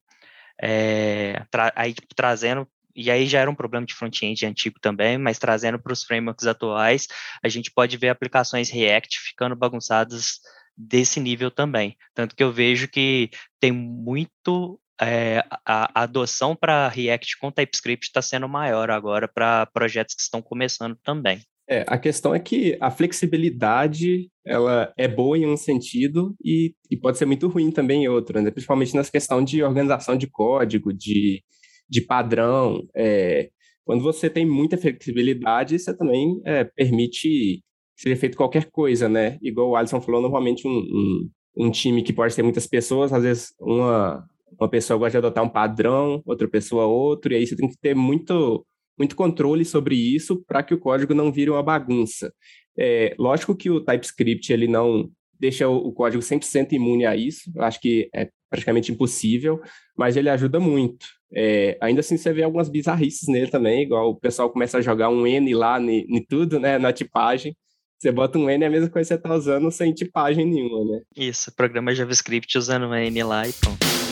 é, 0.61 1.43
aí 1.75 1.93
tipo, 1.93 2.13
trazendo 2.15 2.67
e 2.95 3.09
aí 3.09 3.25
já 3.25 3.39
era 3.39 3.49
um 3.49 3.55
problema 3.55 3.85
de 3.85 3.93
front-end 3.93 4.45
antigo 4.45 4.77
também, 4.81 5.17
mas 5.17 5.39
trazendo 5.39 5.79
para 5.79 5.93
os 5.93 6.03
frameworks 6.03 6.45
atuais, 6.45 7.07
a 7.43 7.47
gente 7.47 7.71
pode 7.71 7.97
ver 7.97 8.09
aplicações 8.09 8.69
React 8.69 9.19
ficando 9.19 9.55
bagunçadas 9.55 10.39
desse 10.75 11.19
nível 11.19 11.49
também. 11.49 11.97
Tanto 12.13 12.35
que 12.35 12.43
eu 12.43 12.51
vejo 12.51 12.87
que 12.87 13.29
tem 13.59 13.71
muito 13.71 14.79
é, 14.99 15.39
a, 15.65 15.99
a, 15.99 16.03
adoção 16.03 16.55
para 16.55 16.87
React 16.87 17.37
com 17.39 17.51
TypeScript 17.51 18.07
está 18.07 18.21
sendo 18.21 18.47
maior 18.47 18.91
agora 18.91 19.27
para 19.27 19.65
projetos 19.67 20.15
que 20.15 20.21
estão 20.21 20.41
começando 20.41 20.97
também. 21.03 21.41
É, 21.71 21.85
a 21.87 21.97
questão 21.97 22.35
é 22.35 22.39
que 22.39 22.77
a 22.81 22.91
flexibilidade 22.91 24.29
ela 24.45 24.91
é 24.97 25.07
boa 25.07 25.37
em 25.37 25.47
um 25.47 25.55
sentido 25.55 26.35
e, 26.43 26.75
e 26.89 26.97
pode 26.97 27.17
ser 27.17 27.25
muito 27.25 27.47
ruim 27.47 27.71
também 27.71 28.03
em 28.03 28.07
outro, 28.09 28.41
né? 28.41 28.51
principalmente 28.51 28.93
nessa 28.93 29.09
questão 29.09 29.41
de 29.41 29.63
organização 29.63 30.17
de 30.17 30.27
código, 30.27 30.91
de, 30.91 31.41
de 31.89 32.01
padrão. 32.01 32.85
É, 32.93 33.49
quando 33.85 34.03
você 34.03 34.29
tem 34.29 34.45
muita 34.45 34.77
flexibilidade, 34.77 35.79
você 35.79 35.95
também 35.95 36.41
é, 36.45 36.65
permite 36.65 37.63
ser 37.95 38.17
feito 38.17 38.35
qualquer 38.35 38.69
coisa, 38.69 39.07
né? 39.07 39.37
Igual 39.41 39.69
o 39.69 39.75
Alisson 39.77 40.01
falou, 40.01 40.21
normalmente 40.21 40.67
um, 40.67 40.71
um, 40.77 41.29
um 41.67 41.71
time 41.71 42.03
que 42.03 42.11
pode 42.11 42.35
ter 42.35 42.43
muitas 42.43 42.67
pessoas, 42.67 43.13
às 43.13 43.23
vezes 43.23 43.53
uma, 43.57 44.27
uma 44.59 44.69
pessoa 44.69 44.99
gosta 44.99 45.11
de 45.11 45.17
adotar 45.25 45.41
um 45.41 45.49
padrão, 45.49 46.21
outra 46.25 46.49
pessoa 46.49 46.85
outro, 46.85 47.31
e 47.31 47.37
aí 47.37 47.47
você 47.47 47.55
tem 47.55 47.69
que 47.69 47.77
ter 47.77 47.95
muito 47.95 48.65
muito 48.97 49.15
controle 49.15 49.65
sobre 49.65 49.95
isso 49.95 50.43
para 50.47 50.63
que 50.63 50.73
o 50.73 50.79
código 50.79 51.13
não 51.13 51.31
vire 51.31 51.49
uma 51.49 51.63
bagunça. 51.63 52.33
É, 52.77 53.15
lógico 53.17 53.55
que 53.55 53.69
o 53.69 53.81
TypeScript 53.81 54.51
ele 54.51 54.67
não 54.67 55.09
deixa 55.39 55.67
o, 55.67 55.91
código 55.91 56.21
100% 56.21 56.73
imune 56.73 57.03
a 57.03 57.15
isso, 57.15 57.51
eu 57.55 57.63
acho 57.63 57.81
que 57.81 58.09
é 58.13 58.29
praticamente 58.47 58.91
impossível, 58.91 59.59
mas 59.97 60.15
ele 60.15 60.29
ajuda 60.29 60.59
muito. 60.59 61.07
É, 61.33 61.77
ainda 61.81 62.01
assim, 62.01 62.15
você 62.15 62.31
vê 62.31 62.43
algumas 62.43 62.69
bizarrices 62.69 63.27
nele 63.27 63.49
também, 63.49 63.81
igual 63.81 64.09
o 64.09 64.15
pessoal 64.15 64.51
começa 64.51 64.77
a 64.77 64.81
jogar 64.81 65.09
um 65.09 65.25
N 65.25 65.53
lá 65.55 65.81
em 65.81 66.23
tudo, 66.29 66.59
né, 66.59 66.77
na 66.77 66.93
tipagem. 66.93 67.55
Você 67.97 68.11
bota 68.11 68.37
um 68.37 68.49
N, 68.49 68.63
é 68.63 68.67
a 68.67 68.69
mesma 68.69 68.89
coisa 68.89 69.07
que 69.07 69.13
você 69.15 69.15
está 69.15 69.33
usando 69.33 69.71
sem 69.71 69.93
tipagem 69.93 70.45
nenhuma, 70.45 70.91
né? 70.91 71.01
Isso, 71.15 71.55
programa 71.55 71.93
JavaScript 71.93 72.55
usando 72.57 72.87
um 72.87 72.93
N 72.93 73.23
lá 73.23 73.47
e 73.47 73.53
pronto. 73.53 74.10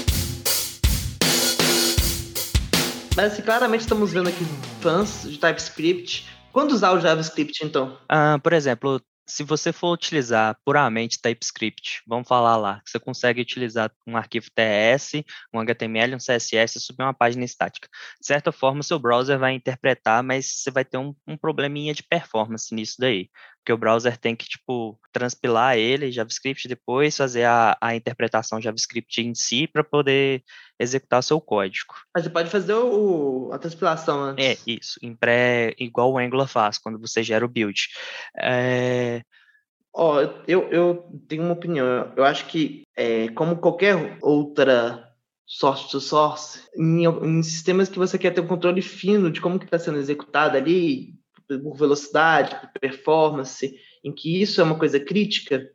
Mas 3.20 3.34
assim, 3.34 3.42
claramente 3.42 3.82
estamos 3.82 4.14
vendo 4.14 4.30
aqui 4.30 4.46
fãs 4.80 5.24
de 5.24 5.38
TypeScript. 5.38 6.26
Quando 6.54 6.72
usar 6.72 6.94
o 6.94 7.02
JavaScript, 7.02 7.66
então? 7.66 8.00
Ah, 8.08 8.40
por 8.42 8.54
exemplo, 8.54 9.02
se 9.28 9.44
você 9.44 9.74
for 9.74 9.92
utilizar 9.92 10.58
puramente 10.64 11.20
TypeScript, 11.22 12.02
vamos 12.08 12.30
falar 12.30 12.56
lá, 12.56 12.82
você 12.86 12.98
consegue 12.98 13.42
utilizar 13.42 13.92
um 14.08 14.16
arquivo 14.16 14.48
TS, 14.56 15.22
um 15.54 15.60
HTML, 15.60 16.16
um 16.16 16.18
CSS 16.18 16.78
e 16.78 16.82
subir 16.82 17.04
uma 17.04 17.14
página 17.14 17.44
estática. 17.44 17.90
De 18.22 18.26
certa 18.26 18.54
forma, 18.54 18.82
seu 18.84 18.98
browser 18.98 19.38
vai 19.38 19.52
interpretar, 19.52 20.24
mas 20.24 20.46
você 20.46 20.72
vai 20.72 20.86
ter 20.86 20.98
um, 20.98 21.14
um 21.28 21.36
probleminha 21.36 21.94
de 21.94 22.04
performance 22.04 22.74
nisso 22.74 22.96
daí. 23.00 23.30
Porque 23.60 23.74
o 23.74 23.78
browser 23.78 24.18
tem 24.18 24.36
que, 24.36 24.48
tipo, 24.48 25.00
transpilar 25.12 25.78
ele, 25.78 26.12
JavaScript, 26.12 26.68
depois 26.68 27.16
fazer 27.16 27.44
a, 27.44 27.78
a 27.80 27.96
interpretação 27.96 28.62
JavaScript 28.62 29.22
em 29.22 29.36
si 29.36 29.68
para 29.68 29.84
poder 29.84 30.44
executar 30.80 31.22
seu 31.22 31.40
código. 31.42 31.94
Mas 32.16 32.24
você 32.24 32.30
pode 32.30 32.50
fazer 32.50 32.74
o, 32.74 33.52
a 33.52 33.60
transpilação 33.60 34.22
antes. 34.22 34.46
É, 34.46 34.58
isso, 34.66 35.00
em 35.04 35.16
pré, 35.16 35.76
igual 35.78 36.12
o 36.12 36.18
Angular 36.18 36.48
faz, 36.48 36.78
quando 36.78 37.00
você 37.00 37.22
gera 37.22 37.46
o 37.46 37.50
build. 37.50 37.88
É... 38.38 39.22
Ó, 39.94 40.16
oh, 40.16 40.44
eu, 40.48 40.70
eu 40.70 41.22
tenho 41.28 41.44
uma 41.44 41.54
opinião. 41.54 42.14
Eu 42.16 42.24
acho 42.24 42.46
que, 42.46 42.84
é, 42.96 43.28
como 43.30 43.58
qualquer 43.58 44.18
outra 44.22 45.10
source 45.46 45.90
to 45.90 46.00
source, 46.00 46.62
em, 46.78 47.06
em, 47.06 47.42
sistemas 47.42 47.90
que 47.90 47.98
você 47.98 48.20
quer 48.20 48.32
ter 48.32 48.40
um 48.40 48.48
controle 48.48 48.84
fino 48.84 49.32
de 49.32 49.42
como 49.42 49.58
que 49.58 49.66
está 49.66 49.80
sendo 49.80 49.98
executado 49.98 50.56
ali, 50.56 51.16
por 51.58 51.76
velocidade, 51.76 52.56
por 52.60 52.80
performance, 52.80 53.76
em 54.04 54.14
que 54.14 54.42
isso 54.42 54.62
é 54.62 54.64
uma 54.64 54.78
coisa 54.78 55.00
crítica, 55.00 55.70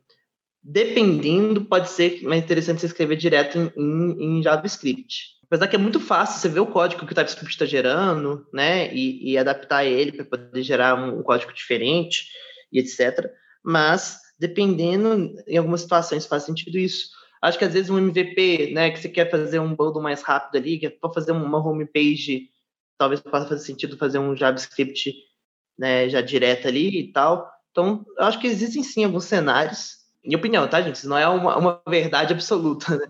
dependendo, 0.63 1.65
pode 1.65 1.89
ser 1.89 2.23
mais 2.23 2.43
interessante 2.43 2.81
você 2.81 2.87
escrever 2.87 3.17
direto 3.17 3.71
em, 3.77 4.39
em, 4.39 4.43
JavaScript. 4.43 5.35
Apesar 5.43 5.67
que 5.67 5.75
é 5.75 5.79
muito 5.79 5.99
fácil 5.99 6.41
você 6.41 6.49
ver 6.49 6.61
o 6.61 6.65
código 6.65 7.05
que 7.05 7.11
o 7.11 7.15
TypeScript 7.15 7.53
está 7.53 7.65
gerando, 7.65 8.47
né, 8.51 8.91
e, 8.93 9.31
e 9.31 9.37
adaptar 9.37 9.85
ele 9.85 10.11
para 10.11 10.25
poder 10.25 10.63
gerar 10.63 10.95
um, 10.95 11.21
código 11.21 11.53
diferente 11.53 12.25
e 12.73 12.79
etc. 12.79 13.29
Mas, 13.63 14.19
dependendo, 14.39 15.35
em 15.47 15.57
algumas 15.57 15.81
situações 15.81 16.25
faz 16.25 16.43
sentido 16.43 16.79
isso. 16.79 17.09
Acho 17.43 17.59
que 17.59 17.65
às 17.65 17.73
vezes 17.73 17.91
um 17.91 17.99
MVP, 17.99 18.71
né, 18.73 18.89
que 18.89 18.99
você 18.99 19.07
quer 19.07 19.29
fazer 19.29 19.59
um 19.59 19.75
build 19.75 19.99
mais 19.99 20.23
rápido 20.23 20.57
ali, 20.57 20.79
que 20.79 20.87
é 20.87 20.89
para 20.89 21.13
fazer 21.13 21.31
uma 21.31 21.59
homepage, 21.59 22.49
talvez 22.97 23.21
possa 23.21 23.47
fazer 23.47 23.63
sentido 23.63 23.97
fazer 23.97 24.17
um 24.17 24.35
JavaScript 24.35 25.13
né, 25.77 26.09
já 26.09 26.21
direto 26.21 26.67
ali 26.67 26.99
e 26.99 27.11
tal. 27.11 27.49
Então, 27.71 28.05
eu 28.17 28.25
acho 28.25 28.39
que 28.39 28.47
existem 28.47 28.83
sim 28.83 29.03
alguns 29.03 29.25
cenários 29.25 30.05
minha 30.25 30.37
opinião, 30.37 30.67
tá, 30.67 30.81
gente? 30.81 30.95
Isso 30.95 31.07
não 31.07 31.17
é 31.17 31.27
uma, 31.27 31.57
uma 31.57 31.81
verdade 31.87 32.33
absoluta, 32.33 32.97
né? 32.97 33.05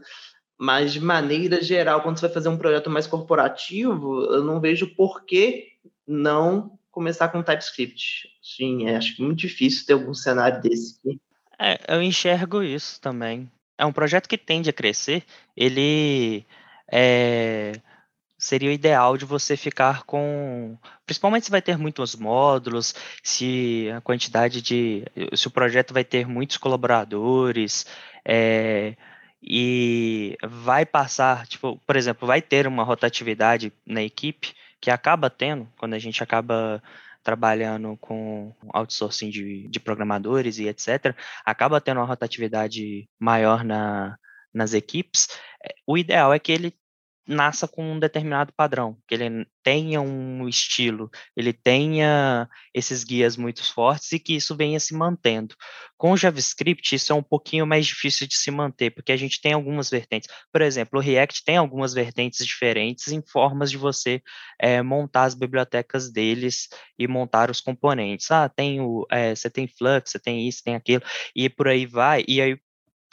Mas, 0.57 0.93
de 0.93 0.99
maneira 0.99 1.61
geral, 1.61 2.01
quando 2.01 2.17
você 2.17 2.27
vai 2.27 2.33
fazer 2.33 2.49
um 2.49 2.57
projeto 2.57 2.89
mais 2.89 3.07
corporativo, 3.07 4.23
eu 4.25 4.43
não 4.43 4.59
vejo 4.59 4.87
por 4.95 5.25
que 5.25 5.73
não 6.07 6.77
começar 6.91 7.29
com 7.29 7.43
TypeScript. 7.43 8.29
Sim, 8.41 8.87
é, 8.87 8.95
acho 8.95 9.21
muito 9.21 9.39
difícil 9.39 9.85
ter 9.85 9.93
algum 9.93 10.13
cenário 10.13 10.61
desse 10.61 10.97
aqui. 10.99 11.19
É, 11.59 11.79
eu 11.93 12.01
enxergo 12.01 12.63
isso 12.63 13.01
também. 13.01 13.49
É 13.77 13.85
um 13.85 13.91
projeto 13.91 14.29
que 14.29 14.37
tende 14.37 14.69
a 14.69 14.73
crescer, 14.73 15.23
ele 15.57 16.45
é, 16.89 17.73
seria 18.45 18.69
o 18.69 18.73
ideal 18.73 19.17
de 19.17 19.25
você 19.25 19.57
ficar 19.57 20.03
com. 20.03 20.77
Principalmente 21.05 21.45
se 21.45 21.51
vai 21.51 21.61
ter 21.61 21.77
muitos 21.77 22.15
módulos, 22.15 22.93
se 23.23 23.89
a 23.95 24.01
quantidade 24.01 24.61
de. 24.61 25.03
se 25.35 25.47
o 25.47 25.51
projeto 25.51 25.93
vai 25.93 26.03
ter 26.03 26.27
muitos 26.27 26.57
colaboradores, 26.57 27.87
é, 28.23 28.95
e 29.41 30.37
vai 30.43 30.85
passar, 30.85 31.47
tipo, 31.47 31.81
por 31.87 31.95
exemplo, 31.95 32.27
vai 32.27 32.41
ter 32.41 32.67
uma 32.67 32.83
rotatividade 32.83 33.73
na 33.85 34.03
equipe 34.03 34.53
que 34.79 34.91
acaba 34.91 35.29
tendo 35.29 35.67
quando 35.77 35.95
a 35.95 35.99
gente 35.99 36.21
acaba 36.21 36.81
trabalhando 37.23 37.97
com 37.97 38.53
outsourcing 38.69 39.31
de, 39.31 39.67
de 39.67 39.79
programadores 39.79 40.59
e 40.59 40.67
etc., 40.67 41.15
acaba 41.43 41.81
tendo 41.81 41.99
uma 41.99 42.05
rotatividade 42.05 43.09
maior 43.19 43.63
na, 43.63 44.17
nas 44.53 44.73
equipes. 44.75 45.27
É, 45.63 45.73
o 45.87 45.97
ideal 45.97 46.31
é 46.31 46.37
que 46.37 46.51
ele 46.51 46.71
nasça 47.27 47.67
com 47.67 47.93
um 47.93 47.99
determinado 47.99 48.53
padrão, 48.53 48.97
que 49.07 49.15
ele 49.15 49.47
tenha 49.63 49.99
um 49.99 50.47
estilo, 50.47 51.09
ele 51.35 51.51
tenha 51.51 52.47
esses 52.73 53.03
guias 53.03 53.35
muito 53.35 53.63
fortes 53.63 54.11
e 54.11 54.19
que 54.19 54.35
isso 54.35 54.55
venha 54.55 54.79
se 54.79 54.93
mantendo. 54.93 55.55
Com 55.97 56.11
o 56.11 56.17
JavaScript, 56.17 56.93
isso 56.93 57.11
é 57.11 57.15
um 57.15 57.23
pouquinho 57.23 57.65
mais 57.65 57.87
difícil 57.87 58.27
de 58.27 58.35
se 58.35 58.51
manter, 58.51 58.91
porque 58.91 59.11
a 59.11 59.17
gente 59.17 59.41
tem 59.41 59.53
algumas 59.53 59.89
vertentes. 59.89 60.29
Por 60.51 60.61
exemplo, 60.61 60.99
o 60.99 61.01
React 61.01 61.43
tem 61.43 61.57
algumas 61.57 61.93
vertentes 61.93 62.45
diferentes 62.45 63.07
em 63.07 63.23
formas 63.25 63.71
de 63.71 63.77
você 63.77 64.21
é, 64.59 64.81
montar 64.81 65.23
as 65.23 65.33
bibliotecas 65.33 66.11
deles 66.11 66.67
e 66.99 67.07
montar 67.07 67.49
os 67.49 67.61
componentes. 67.61 68.29
Ah, 68.29 68.47
tem 68.49 68.81
o, 68.81 69.05
é, 69.11 69.33
você 69.33 69.49
tem 69.49 69.67
Flux, 69.67 70.11
você 70.11 70.19
tem 70.19 70.47
isso, 70.47 70.61
tem 70.63 70.75
aquilo, 70.75 71.03
e 71.35 71.49
por 71.49 71.67
aí 71.67 71.85
vai. 71.85 72.23
E 72.27 72.41
aí 72.41 72.57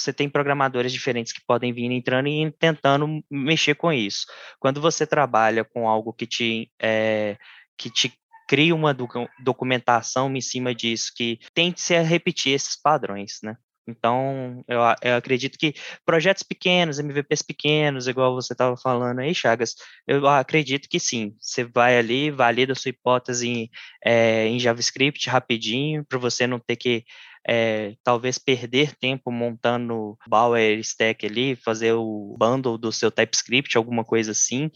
você 0.03 0.13
tem 0.13 0.29
programadores 0.29 0.93
diferentes 0.93 1.33
que 1.33 1.45
podem 1.47 1.73
vir 1.73 1.91
entrando 1.91 2.29
e 2.29 2.51
tentando 2.53 3.23
mexer 3.31 3.75
com 3.75 3.93
isso. 3.93 4.27
Quando 4.59 4.81
você 4.81 5.07
trabalha 5.07 5.65
com 5.65 5.89
algo 5.89 6.13
que 6.13 6.27
te, 6.27 6.71
é, 6.81 7.37
que 7.77 7.91
te 7.91 8.13
cria 8.49 8.75
uma 8.75 8.95
documentação 9.43 10.35
em 10.37 10.41
cima 10.41 10.75
disso, 10.75 11.13
que 11.17 11.39
tente 11.55 11.95
a 11.95 12.03
repetir 12.03 12.53
esses 12.53 12.77
padrões, 12.77 13.39
né? 13.43 13.57
Então, 13.87 14.63
eu, 14.69 14.79
eu, 15.03 15.17
acredito 15.17 15.59
que 15.59 15.75
projetos 16.05 16.43
pequenos, 16.45 17.01
MVPs 17.01 17.43
pequenos, 17.43 18.07
igual 18.07 18.35
você 18.35 18.53
estava 18.53 18.77
falando 18.77 19.19
aí, 19.19 19.35
Chagas, 19.35 19.75
eu 20.07 20.27
acredito 20.29 20.89
que 20.89 21.01
sim. 21.01 21.35
Você 21.41 21.65
vai 21.65 21.99
ali, 21.99 22.31
valida 22.31 22.75
a 22.75 22.77
sua 22.77 22.91
hipótese 22.91 23.49
em, 23.49 23.71
é, 24.05 24.47
em 24.47 24.59
JavaScript 24.59 25.29
rapidinho, 25.29 26.05
para 26.05 26.19
você 26.19 26.47
não 26.47 26.61
ter 26.61 26.77
que 26.77 27.05
é, 27.47 27.95
talvez 28.05 28.39
perder 28.39 28.95
tempo 28.97 29.31
montando 29.31 30.17
Bower 30.29 30.79
Stack 30.79 31.27
ali, 31.27 31.57
fazer 31.57 31.93
o 31.93 32.37
bundle 32.39 32.79
do 32.79 32.93
seu 32.93 33.11
TypeScript, 33.11 33.77
alguma 33.77 34.05
coisa 34.05 34.31
assim, 34.33 34.71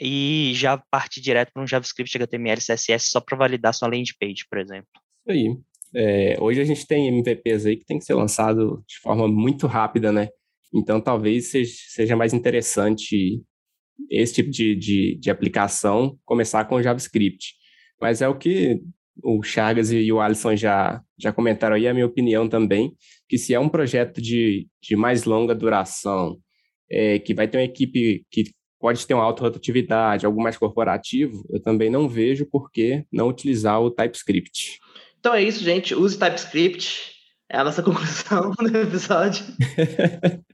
e 0.00 0.52
já 0.54 0.78
partir 0.90 1.20
direto 1.20 1.52
para 1.52 1.62
um 1.62 1.66
JavaScript 1.66 2.16
HTML 2.16 2.60
CSS 2.60 3.10
só 3.10 3.20
para 3.20 3.36
validar 3.36 3.74
sua 3.74 3.88
landing 3.88 4.14
page, 4.18 4.46
por 4.48 4.58
exemplo. 4.58 4.88
Isso 5.28 5.30
aí. 5.30 5.56
É, 5.94 6.36
hoje 6.40 6.60
a 6.60 6.64
gente 6.64 6.86
tem 6.86 7.08
MVPs 7.08 7.66
aí 7.66 7.76
que 7.76 7.84
tem 7.84 7.98
que 7.98 8.04
ser 8.04 8.14
lançado 8.14 8.82
de 8.88 8.98
forma 9.00 9.28
muito 9.28 9.66
rápida, 9.66 10.10
né? 10.10 10.28
Então 10.74 11.00
talvez 11.00 11.50
seja, 11.50 12.16
mais 12.16 12.32
interessante 12.32 13.42
esse 14.10 14.34
tipo 14.34 14.50
de, 14.50 14.74
de, 14.74 15.18
de 15.20 15.30
aplicação 15.30 16.18
começar 16.24 16.64
com 16.64 16.82
JavaScript. 16.82 17.54
Mas 18.00 18.22
é 18.22 18.28
o 18.28 18.36
que 18.36 18.80
o 19.22 19.42
Chagas 19.42 19.92
e 19.92 20.12
o 20.12 20.20
Alisson 20.20 20.56
já, 20.56 21.02
já 21.18 21.32
comentaram 21.32 21.76
aí, 21.76 21.86
a 21.88 21.94
minha 21.94 22.06
opinião 22.06 22.48
também, 22.48 22.94
que 23.28 23.36
se 23.36 23.54
é 23.54 23.60
um 23.60 23.68
projeto 23.68 24.20
de, 24.20 24.66
de 24.82 24.96
mais 24.96 25.24
longa 25.24 25.54
duração, 25.54 26.38
é, 26.90 27.18
que 27.18 27.34
vai 27.34 27.48
ter 27.48 27.58
uma 27.58 27.64
equipe 27.64 28.24
que 28.30 28.44
pode 28.78 29.06
ter 29.06 29.14
uma 29.14 29.22
alta 29.22 29.42
rotatividade, 29.42 30.26
algo 30.26 30.42
mais 30.42 30.56
corporativo, 30.56 31.44
eu 31.50 31.62
também 31.62 31.88
não 31.88 32.08
vejo 32.08 32.44
por 32.46 32.70
que 32.70 33.04
não 33.12 33.28
utilizar 33.28 33.80
o 33.80 33.90
TypeScript. 33.90 34.80
Então 35.20 35.32
é 35.32 35.42
isso, 35.42 35.62
gente. 35.62 35.94
Use 35.94 36.18
TypeScript. 36.18 37.12
É 37.48 37.58
a 37.58 37.64
nossa 37.64 37.80
conclusão 37.84 38.50
do 38.50 38.76
episódio. 38.76 39.44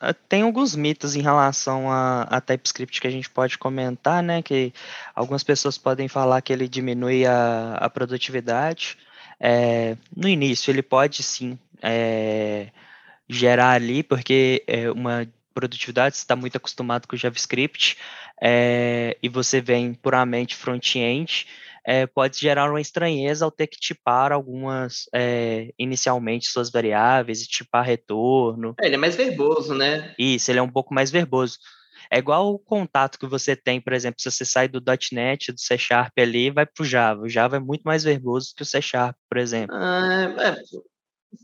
Ah, 0.00 0.14
tem 0.14 0.42
alguns 0.42 0.76
mitos 0.76 1.16
em 1.16 1.22
relação 1.22 1.90
a, 1.90 2.22
a, 2.22 2.40
TypeScript 2.40 3.00
que 3.00 3.06
a 3.06 3.10
gente 3.10 3.28
pode 3.28 3.58
comentar, 3.58 4.22
né? 4.22 4.42
Que 4.42 4.72
algumas 5.14 5.42
pessoas 5.42 5.76
podem 5.76 6.06
falar 6.06 6.40
que 6.40 6.52
ele 6.52 6.68
diminui 6.68 7.26
a, 7.26 7.74
a 7.74 7.90
produtividade. 7.90 8.96
É, 9.40 9.96
no 10.16 10.28
início, 10.28 10.70
ele 10.70 10.82
pode 10.82 11.22
sim 11.22 11.58
é, 11.82 12.68
gerar 13.28 13.72
ali, 13.72 14.02
porque 14.02 14.62
é 14.66 14.90
uma 14.90 15.26
produtividade, 15.52 16.16
você 16.16 16.22
está 16.22 16.36
muito 16.36 16.56
acostumado 16.56 17.08
com 17.08 17.16
JavaScript, 17.16 17.96
é, 18.40 19.16
e 19.20 19.28
você 19.28 19.60
vem 19.60 19.94
puramente 19.94 20.54
front-end, 20.54 21.46
é, 21.88 22.06
pode 22.06 22.38
gerar 22.38 22.68
uma 22.68 22.82
estranheza 22.82 23.46
ao 23.46 23.50
ter 23.50 23.66
que 23.66 23.80
tipar 23.80 24.30
algumas, 24.30 25.08
é, 25.10 25.72
inicialmente, 25.78 26.46
suas 26.46 26.70
variáveis 26.70 27.40
e 27.40 27.48
tipar 27.48 27.82
retorno. 27.82 28.74
É, 28.78 28.84
ele 28.84 28.96
é 28.96 28.98
mais 28.98 29.16
verboso, 29.16 29.74
né? 29.74 30.14
Isso, 30.18 30.50
ele 30.50 30.58
é 30.58 30.62
um 30.62 30.68
pouco 30.68 30.92
mais 30.92 31.10
verboso. 31.10 31.56
É 32.10 32.18
igual 32.18 32.52
o 32.52 32.58
contato 32.58 33.18
que 33.18 33.26
você 33.26 33.56
tem, 33.56 33.80
por 33.80 33.94
exemplo, 33.94 34.20
se 34.20 34.30
você 34.30 34.44
sai 34.44 34.68
do 34.68 34.82
.NET, 35.12 35.50
do 35.50 35.58
C 35.58 35.78
Sharp 35.78 36.12
ali, 36.18 36.50
vai 36.50 36.66
para 36.66 36.82
o 36.82 36.86
Java. 36.86 37.22
O 37.22 37.28
Java 37.28 37.56
é 37.56 37.60
muito 37.60 37.84
mais 37.84 38.04
verboso 38.04 38.52
que 38.54 38.62
o 38.62 38.66
C 38.66 38.82
Sharp, 38.82 39.16
por 39.26 39.38
exemplo. 39.38 39.74
Ah, 39.74 40.34
é, 40.40 40.56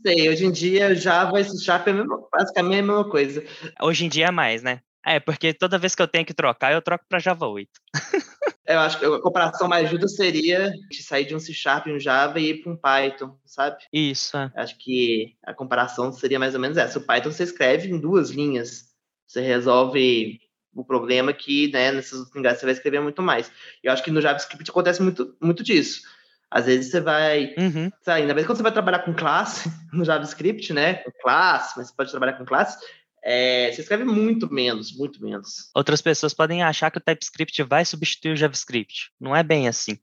sei, 0.03 0.29
hoje 0.29 0.45
em 0.45 0.51
dia 0.51 0.93
Java 0.93 1.41
e 1.41 1.43
C 1.43 1.57
Sharp 1.57 1.87
é 1.87 1.93
basicamente 2.31 2.79
a 2.81 2.83
mesma 2.83 3.09
coisa. 3.09 3.43
Hoje 3.81 4.05
em 4.05 4.09
dia 4.09 4.27
é 4.27 4.31
mais, 4.31 4.61
né? 4.61 4.81
É, 5.03 5.19
porque 5.19 5.53
toda 5.55 5.79
vez 5.79 5.95
que 5.95 6.01
eu 6.01 6.07
tenho 6.07 6.25
que 6.25 6.33
trocar, 6.33 6.71
eu 6.71 6.81
troco 6.83 7.05
para 7.09 7.19
Java 7.19 7.47
8. 7.47 7.69
eu 8.67 8.79
acho 8.79 8.99
que 8.99 9.05
a 9.05 9.19
comparação 9.19 9.67
mais 9.67 9.89
justa 9.89 10.07
seria 10.07 10.71
de 10.89 11.03
sair 11.03 11.25
de 11.25 11.35
um 11.35 11.39
C 11.39 11.53
Sharp 11.53 11.87
e 11.87 11.93
um 11.93 11.99
Java 11.99 12.39
e 12.39 12.49
ir 12.49 12.63
para 12.63 12.71
um 12.71 12.75
Python, 12.75 13.37
sabe? 13.45 13.77
Isso. 13.93 14.35
É. 14.35 14.51
Acho 14.55 14.77
que 14.77 15.35
a 15.43 15.53
comparação 15.53 16.11
seria 16.11 16.39
mais 16.39 16.55
ou 16.55 16.59
menos 16.59 16.77
essa. 16.77 16.97
O 16.97 17.01
Python 17.01 17.31
você 17.31 17.43
escreve 17.43 17.89
em 17.89 17.99
duas 17.99 18.31
linhas. 18.31 18.85
Você 19.27 19.41
resolve 19.41 20.39
o 20.73 20.83
problema 20.83 21.31
que, 21.31 21.71
né, 21.71 21.91
nessas 21.91 22.29
linguagens 22.33 22.59
você 22.59 22.65
vai 22.65 22.73
escrever 22.73 22.99
muito 23.01 23.21
mais. 23.21 23.51
Eu 23.83 23.93
acho 23.93 24.03
que 24.03 24.11
no 24.11 24.21
JavaScript 24.21 24.69
acontece 24.69 25.01
muito, 25.01 25.35
muito 25.39 25.63
disso. 25.63 26.01
Às 26.49 26.65
vezes 26.65 26.91
você 26.91 26.99
vai. 26.99 27.53
Uhum. 27.57 27.91
Sabe, 28.01 28.21
ainda 28.21 28.33
mais 28.33 28.45
quando 28.47 28.57
você 28.57 28.63
vai 28.63 28.71
trabalhar 28.71 28.99
com 28.99 29.13
classe 29.13 29.71
no 29.93 30.03
JavaScript, 30.03 30.73
né? 30.73 30.95
Com 30.95 31.11
classe, 31.21 31.77
mas 31.77 31.87
você 31.87 31.93
pode 31.95 32.11
trabalhar 32.11 32.33
com 32.33 32.45
classe 32.45 32.77
é, 33.25 33.71
você 33.71 33.81
escreve 33.81 34.03
muito 34.03 34.51
menos, 34.53 34.95
muito 34.95 35.21
menos. 35.23 35.71
Outras 35.75 35.99
pessoas 35.99 36.33
podem 36.33 36.61
achar 36.61 36.91
que 36.91 36.99
o 36.99 37.01
TypeScript 37.01 37.63
vai 37.63 37.83
substituir 37.83 38.33
o 38.33 38.35
JavaScript. 38.35 39.11
Não 39.19 39.35
é 39.35 39.41
bem 39.41 39.67
assim. 39.67 39.97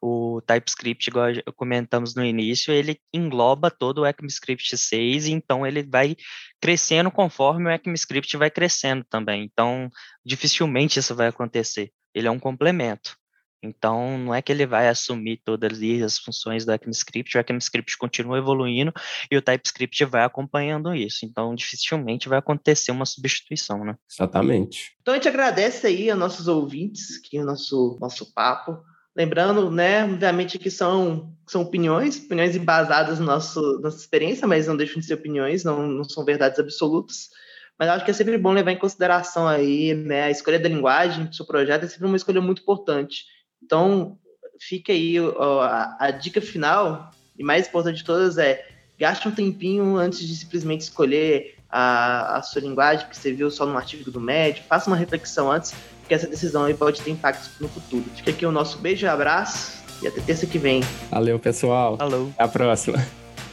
O 0.00 0.42
TypeScript, 0.46 1.08
igual 1.08 1.28
comentamos 1.54 2.14
no 2.14 2.24
início, 2.24 2.72
ele 2.72 3.00
engloba 3.14 3.70
todo 3.70 4.02
o 4.02 4.06
ECMAScript 4.06 4.76
6, 4.76 5.26
e 5.26 5.32
então 5.32 5.66
ele 5.66 5.82
vai 5.82 6.16
crescendo 6.60 7.10
conforme 7.10 7.66
o 7.66 7.72
ECMAScript 7.72 8.36
vai 8.36 8.50
crescendo 8.50 9.04
também. 9.08 9.44
Então, 9.44 9.88
dificilmente 10.24 10.98
isso 10.98 11.14
vai 11.14 11.28
acontecer. 11.28 11.90
Ele 12.14 12.28
é 12.28 12.30
um 12.30 12.38
complemento. 12.38 13.16
Então, 13.62 14.18
não 14.18 14.34
é 14.34 14.42
que 14.42 14.52
ele 14.52 14.66
vai 14.66 14.88
assumir 14.88 15.40
todas 15.44 15.80
as 16.04 16.18
funções 16.18 16.64
do 16.64 16.72
ECMAScript, 16.72 17.36
o 17.36 17.40
ECMAScript 17.40 17.96
continua 17.98 18.38
evoluindo 18.38 18.92
e 19.30 19.36
o 19.36 19.42
TypeScript 19.42 20.04
vai 20.04 20.24
acompanhando 20.24 20.94
isso. 20.94 21.24
Então, 21.24 21.54
dificilmente 21.54 22.28
vai 22.28 22.38
acontecer 22.38 22.92
uma 22.92 23.06
substituição, 23.06 23.84
né? 23.84 23.96
Exatamente. 24.10 24.96
Então, 25.00 25.14
a 25.14 25.16
gente 25.16 25.28
agradece 25.28 25.86
aí 25.86 26.10
a 26.10 26.16
nossos 26.16 26.48
ouvintes, 26.48 27.18
que 27.18 27.38
é 27.38 27.42
o 27.42 27.46
nosso, 27.46 27.98
nosso 28.00 28.32
papo. 28.32 28.78
Lembrando, 29.16 29.70
né, 29.70 30.04
obviamente 30.04 30.58
que 30.58 30.70
são, 30.70 31.34
são 31.46 31.62
opiniões, 31.62 32.18
opiniões 32.18 32.54
embasadas 32.54 33.18
na 33.18 33.24
nosso, 33.24 33.80
nossa 33.80 33.96
experiência, 33.96 34.46
mas 34.46 34.66
não 34.66 34.76
deixam 34.76 35.00
de 35.00 35.06
ser 35.06 35.14
opiniões, 35.14 35.64
não, 35.64 35.86
não 35.86 36.04
são 36.04 36.22
verdades 36.22 36.58
absolutas. 36.58 37.30
Mas 37.78 37.88
acho 37.88 38.04
que 38.04 38.10
é 38.10 38.14
sempre 38.14 38.36
bom 38.36 38.52
levar 38.52 38.72
em 38.72 38.78
consideração 38.78 39.48
aí, 39.48 39.94
né, 39.94 40.24
a 40.24 40.30
escolha 40.30 40.58
da 40.58 40.68
linguagem 40.68 41.24
do 41.24 41.34
seu 41.34 41.46
projeto 41.46 41.84
é 41.84 41.88
sempre 41.88 42.06
uma 42.06 42.16
escolha 42.16 42.42
muito 42.42 42.60
importante. 42.60 43.24
Então, 43.66 44.16
fica 44.60 44.92
aí 44.92 45.20
ó, 45.20 45.60
a, 45.60 45.96
a, 45.98 46.10
dica 46.12 46.40
final, 46.40 47.10
e 47.36 47.42
mais 47.42 47.66
importante 47.66 47.96
de 47.96 48.04
todas 48.04 48.38
é 48.38 48.64
gaste 48.98 49.26
um 49.28 49.32
tempinho 49.32 49.96
antes 49.96 50.20
de 50.20 50.34
simplesmente 50.34 50.82
escolher 50.82 51.56
a, 51.68 52.38
a 52.38 52.42
sua 52.42 52.62
linguagem, 52.62 53.06
que 53.08 53.16
você 53.16 53.32
viu 53.32 53.50
só 53.50 53.66
no 53.66 53.76
artigo 53.76 54.08
do 54.10 54.20
médio, 54.20 54.62
faça 54.68 54.88
uma 54.88 54.96
reflexão 54.96 55.50
antes, 55.50 55.74
porque 56.00 56.14
essa 56.14 56.28
decisão 56.28 56.64
aí 56.64 56.74
pode 56.74 57.02
ter 57.02 57.10
impacto 57.10 57.50
no 57.60 57.68
futuro. 57.68 58.04
Fica 58.14 58.30
aqui 58.30 58.46
o 58.46 58.52
nosso 58.52 58.78
beijo 58.78 59.04
e 59.04 59.08
abraço, 59.08 59.82
e 60.00 60.06
até 60.06 60.20
terça 60.20 60.46
que 60.46 60.58
vem. 60.58 60.82
Valeu, 61.10 61.38
pessoal. 61.38 61.96
Falou. 61.96 62.30
Até 62.34 62.44
a 62.44 62.48
próxima. 62.48 63.06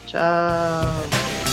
Tchau. 0.06 1.53